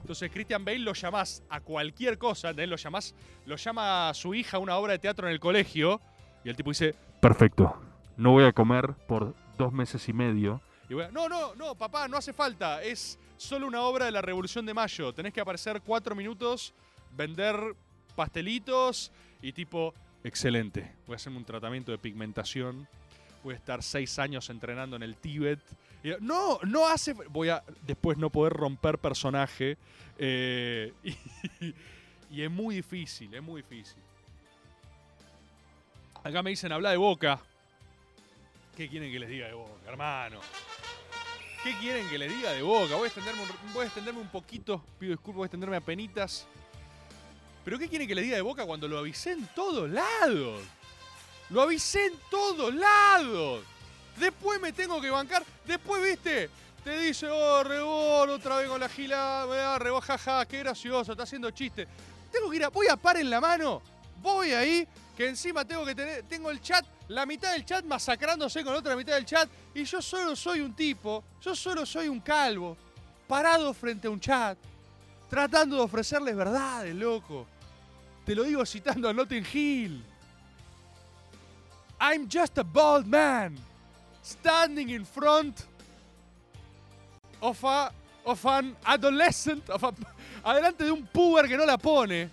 [0.00, 2.70] Entonces Christian Bale lo llamás a cualquier cosa, ¿entendés?
[2.70, 6.00] Lo llamás, lo llama a su hija a una obra de teatro en el colegio.
[6.44, 7.82] Y el tipo dice, Perfecto.
[8.16, 10.60] No voy a comer por dos meses y medio.
[10.88, 12.82] Y voy a- no, no, no, papá, no hace falta.
[12.82, 15.12] Es solo una obra de la Revolución de Mayo.
[15.12, 16.72] Tenés que aparecer cuatro minutos,
[17.12, 17.74] vender
[18.14, 19.92] pastelitos y tipo,
[20.24, 20.94] excelente.
[21.06, 22.88] Voy a hacerme un tratamiento de pigmentación.
[23.46, 25.60] Voy a estar seis años entrenando en el Tíbet.
[26.18, 27.12] No, no hace.
[27.12, 29.78] Voy a después no poder romper personaje.
[30.18, 30.92] eh,
[31.60, 31.72] y,
[32.28, 34.02] y es muy difícil, es muy difícil.
[36.24, 37.38] Acá me dicen, habla de boca.
[38.76, 40.40] ¿Qué quieren que les diga de boca, hermano?
[41.62, 42.96] ¿Qué quieren que les diga de boca?
[42.96, 45.80] Voy a extenderme un, voy a extenderme un poquito, pido disculpas, voy a extenderme a
[45.80, 46.48] penitas.
[47.64, 50.62] ¿Pero qué quieren que les diga de boca cuando lo avisé en todos lados?
[51.50, 53.64] Lo avisé en todos lados.
[54.18, 55.44] Después me tengo que bancar.
[55.64, 56.50] Después, viste,
[56.86, 61.50] te dice, oh, rebol, otra vez con la gila, rebol, jaja, qué gracioso, está haciendo
[61.50, 61.86] chiste.
[62.30, 63.82] Tengo que ir a, voy a par en la mano,
[64.22, 64.86] voy ahí,
[65.16, 68.78] que encima tengo que tener, tengo el chat, la mitad del chat masacrándose con la
[68.78, 72.76] otra mitad del chat, y yo solo soy un tipo, yo solo soy un calvo,
[73.26, 74.56] parado frente a un chat,
[75.28, 77.46] tratando de ofrecerles verdades, loco.
[78.24, 80.04] Te lo digo citando a Notting Hill.
[82.00, 83.56] I'm just a bald man
[84.22, 85.64] standing in front
[87.40, 87.90] of, a,
[88.24, 89.94] of an adolescent, of a-
[90.44, 92.28] adelante de un puber que no la pone,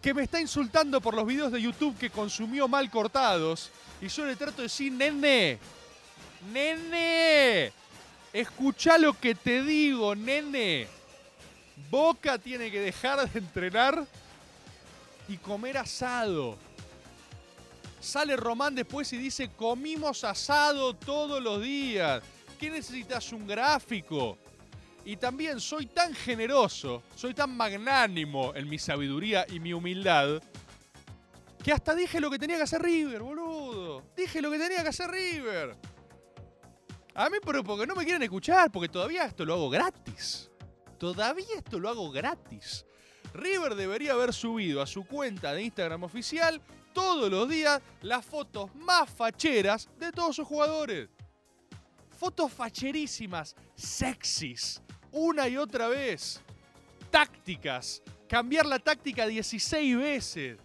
[0.00, 3.70] que me está insultando por los videos de YouTube que consumió mal cortados,
[4.00, 5.58] y yo le trato de decir, nene,
[6.52, 7.72] nene,
[8.32, 10.88] escucha lo que te digo, nene.
[11.90, 14.06] Boca tiene que dejar de entrenar
[15.28, 16.56] y comer asado.
[18.02, 22.20] Sale Román después y dice, comimos asado todos los días.
[22.58, 23.32] ¿Qué necesitas?
[23.32, 24.36] Un gráfico.
[25.04, 30.42] Y también soy tan generoso, soy tan magnánimo en mi sabiduría y mi humildad,
[31.62, 34.02] que hasta dije lo que tenía que hacer River, boludo.
[34.16, 35.76] Dije lo que tenía que hacer River.
[37.14, 40.50] A mí, pero porque no me quieren escuchar, porque todavía esto lo hago gratis.
[40.98, 42.84] Todavía esto lo hago gratis.
[43.32, 46.60] River debería haber subido a su cuenta de Instagram oficial
[46.92, 51.08] todos los días las fotos más facheras de todos sus jugadores.
[52.10, 54.80] Fotos facherísimas, sexys,
[55.10, 56.40] una y otra vez.
[57.10, 60.58] Tácticas, cambiar la táctica 16 veces.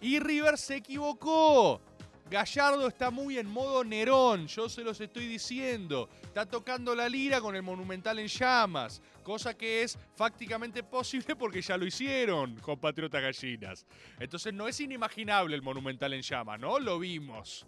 [0.00, 1.80] Y River se equivocó.
[2.28, 6.08] Gallardo está muy en modo Nerón, yo se los estoy diciendo.
[6.22, 11.62] Está tocando la lira con el Monumental en llamas, cosa que es fácticamente posible porque
[11.62, 13.86] ya lo hicieron, compatriotas gallinas.
[14.18, 16.80] Entonces no es inimaginable el Monumental en llamas, ¿no?
[16.80, 17.64] Lo vimos.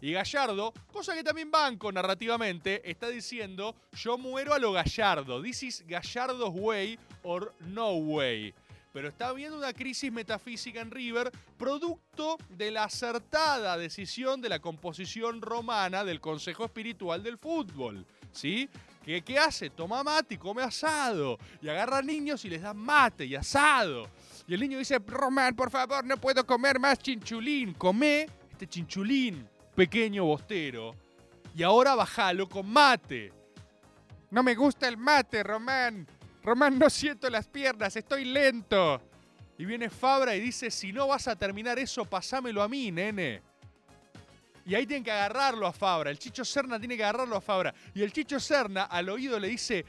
[0.00, 5.42] Y Gallardo, cosa que también banco narrativamente, está diciendo, yo muero a lo Gallardo.
[5.42, 8.54] This is Gallardo's way or no way.
[8.98, 14.58] Pero está habiendo una crisis metafísica en River, producto de la acertada decisión de la
[14.58, 18.04] composición romana del Consejo Espiritual del Fútbol.
[18.32, 18.68] ¿Sí?
[19.04, 19.70] ¿Qué, qué hace?
[19.70, 21.38] Toma mate y come asado.
[21.62, 24.08] Y agarra niños y les da mate y asado.
[24.48, 27.74] Y el niño dice, Román, por favor, no puedo comer más chinchulín.
[27.74, 30.96] Come este chinchulín, pequeño bostero.
[31.54, 33.32] Y ahora bajalo con mate.
[34.32, 36.04] No me gusta el mate, Román.
[36.42, 39.00] Román, no siento las piernas, estoy lento.
[39.58, 43.42] Y viene Fabra y dice, si no vas a terminar eso, pasámelo a mí, nene.
[44.64, 46.10] Y ahí tienen que agarrarlo a Fabra.
[46.10, 47.74] El Chicho Serna tiene que agarrarlo a Fabra.
[47.94, 49.84] Y el Chicho Serna al oído le dice,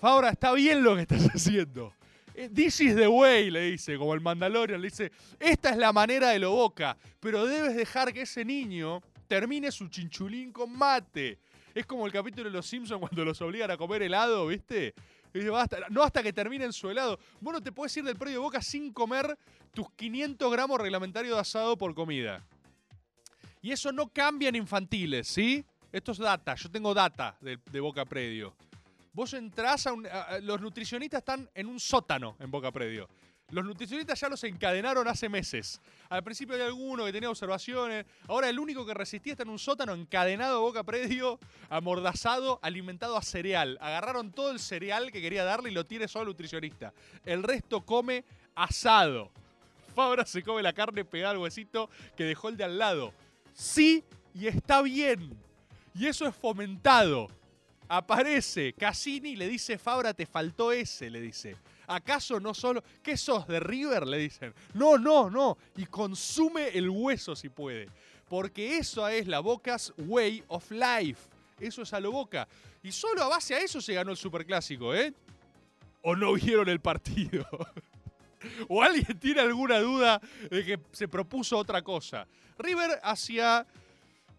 [0.00, 1.94] Fabra, está bien lo que estás haciendo.
[2.34, 5.92] Eh, This is the way, le dice, como el Mandalorian, le dice, esta es la
[5.92, 11.38] manera de lo boca, pero debes dejar que ese niño termine su chinchulín con mate.
[11.74, 14.94] Es como el capítulo de Los Simpsons cuando los obligan a comer helado, ¿viste?
[15.90, 17.18] No hasta que terminen su helado.
[17.40, 19.36] Vos no te puedes ir del predio de boca sin comer
[19.72, 22.44] tus 500 gramos reglamentarios de asado por comida.
[23.60, 25.64] Y eso no cambia en infantiles, ¿sí?
[25.90, 28.54] Esto es data, yo tengo data de, Boca Predio.
[29.12, 30.06] Vos entrás a un...
[30.06, 33.08] a- los nutricionistas están en un sótano en Boca Predio.
[33.50, 35.80] Los nutricionistas ya los encadenaron hace meses.
[36.08, 38.06] Al principio había alguno que tenía observaciones.
[38.26, 41.38] Ahora el único que resistía está en un sótano encadenado boca predio,
[41.68, 43.76] amordazado, alimentado a cereal.
[43.80, 46.94] Agarraron todo el cereal que quería darle y lo tiene solo el nutricionista.
[47.24, 48.24] El resto come
[48.54, 49.30] asado.
[49.94, 53.12] Fabra se come la carne pegada al huesito que dejó el de al lado.
[53.52, 55.38] Sí, y está bien.
[55.94, 57.28] Y eso es fomentado.
[57.88, 61.56] Aparece Cassini y le dice, Fabra, te faltó ese, le dice.
[61.86, 62.82] ¿Acaso no solo...
[63.02, 64.06] ¿Qué sos de River?
[64.06, 64.54] Le dicen.
[64.74, 65.58] No, no, no.
[65.76, 67.88] Y consume el hueso si puede.
[68.28, 71.28] Porque eso es la Boca's Way of Life.
[71.58, 72.48] Eso es a lo Boca.
[72.82, 75.12] Y solo a base a eso se ganó el Superclásico, ¿eh?
[76.02, 77.46] ¿O no vieron el partido?
[78.68, 80.20] ¿O alguien tiene alguna duda
[80.50, 82.26] de que se propuso otra cosa?
[82.58, 83.66] River hacia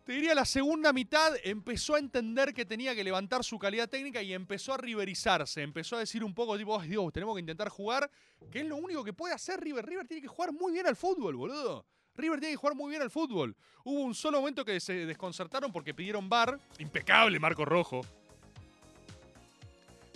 [0.06, 4.22] te diría la segunda mitad empezó a entender que tenía que levantar su calidad técnica
[4.22, 7.70] y empezó a riverizarse, empezó a decir un poco tipo, "Ay, Dios, tenemos que intentar
[7.70, 8.10] jugar,
[8.52, 9.84] que es lo único que puede hacer River.
[9.84, 11.88] River tiene que jugar muy bien al fútbol, boludo.
[12.14, 13.56] River tiene que jugar muy bien al fútbol.
[13.84, 16.60] Hubo un solo momento que se desconcertaron porque pidieron bar.
[16.78, 18.02] Impecable Marco Rojo.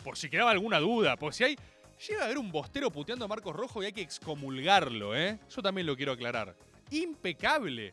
[0.03, 1.57] Por si quedaba alguna duda, por si hay...
[2.07, 5.37] Llega a haber un bostero puteando a Marcos Rojo y hay que excomulgarlo, ¿eh?
[5.45, 6.55] Eso también lo quiero aclarar.
[6.91, 7.91] Impecable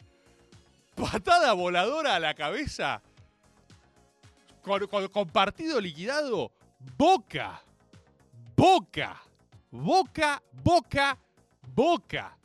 [0.96, 3.00] patada voladora a la cabeza.
[4.62, 6.50] Con, partido liquidado.
[6.96, 7.62] Boca.
[8.56, 9.22] Boca.
[9.70, 11.18] Boca, boca,
[11.74, 12.36] boca.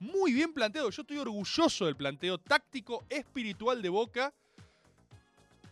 [0.00, 0.90] Muy bien planteado.
[0.90, 4.32] Yo estoy orgulloso del planteo táctico espiritual de Boca.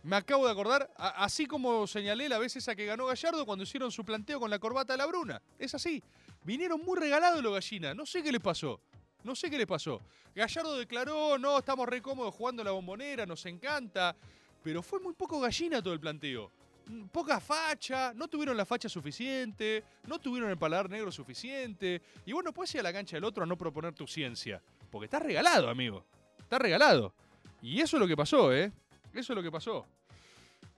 [0.03, 3.91] Me acabo de acordar, así como señalé la vez esa que ganó Gallardo cuando hicieron
[3.91, 5.41] su planteo con la corbata de la Bruna.
[5.57, 6.03] Es así.
[6.43, 7.95] Vinieron muy regalados los gallinas.
[7.95, 8.79] No sé qué les pasó.
[9.27, 10.01] No sé qué les pasó.
[10.33, 14.15] Gallardo declaró, no, estamos re cómodos jugando la bombonera, nos encanta.
[14.63, 16.49] Pero fue muy poco gallina todo el planteo.
[16.85, 22.01] Mm, Poca facha, no tuvieron la facha suficiente, no tuvieron el paladar negro suficiente.
[22.25, 24.61] Y vos no puedes ir a la cancha del otro a no proponer tu ciencia.
[24.89, 26.05] Porque está regalado, amigo.
[26.39, 27.13] Está regalado.
[27.61, 28.71] Y eso es lo que pasó, ¿eh?
[29.13, 29.85] Eso es lo que pasó.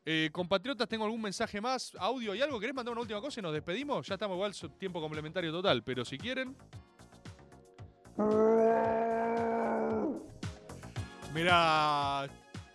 [0.07, 2.59] Eh, compatriotas, tengo algún mensaje más, audio y algo.
[2.59, 4.07] ¿Querés mandar una última cosa y nos despedimos?
[4.07, 5.83] Ya estamos igual, tiempo complementario total.
[5.83, 6.55] Pero si quieren.
[11.33, 12.27] Mira,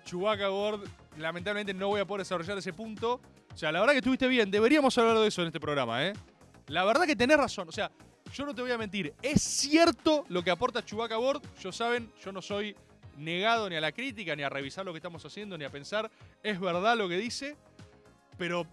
[0.04, 0.88] Chubaca Gord,
[1.18, 3.20] lamentablemente no voy a poder desarrollar ese punto.
[3.52, 4.50] O sea, la verdad que estuviste bien.
[4.50, 6.12] Deberíamos hablar de eso en este programa, ¿eh?
[6.68, 7.68] La verdad que tenés razón.
[7.68, 7.90] O sea,
[8.32, 9.12] yo no te voy a mentir.
[9.22, 11.42] Es cierto lo que aporta Chubaca Board.
[11.60, 12.74] Yo saben, yo no soy
[13.18, 16.10] negado ni a la crítica, ni a revisar lo que estamos haciendo, ni a pensar.
[16.42, 17.56] Es verdad lo que dice.
[18.38, 18.66] Pero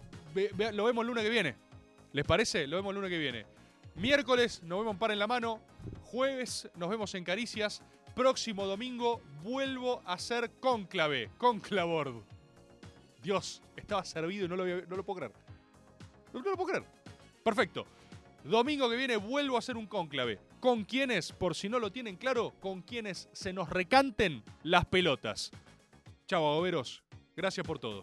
[0.72, 1.54] lo vemos el lunes que viene.
[2.12, 2.66] ¿Les parece?
[2.66, 3.46] Lo vemos el lunes que viene.
[3.94, 5.60] Miércoles nos vemos en Par en la Mano.
[6.04, 7.82] Jueves nos vemos en Caricias.
[8.14, 11.30] Próximo domingo vuelvo a hacer cónclave.
[11.38, 12.22] Conclavord.
[13.22, 15.32] Dios, estaba servido y no lo, había- no lo puedo creer.
[16.32, 16.84] No, lo puedo creer.
[17.44, 17.86] Perfecto.
[18.44, 20.38] Domingo que viene vuelvo a hacer un cónclave.
[20.58, 25.50] ¿Con quienes, por si no lo tienen claro, con quienes se nos recanten las pelotas?
[26.26, 27.02] Chao, agoberos.
[27.36, 28.02] Gracias por todo.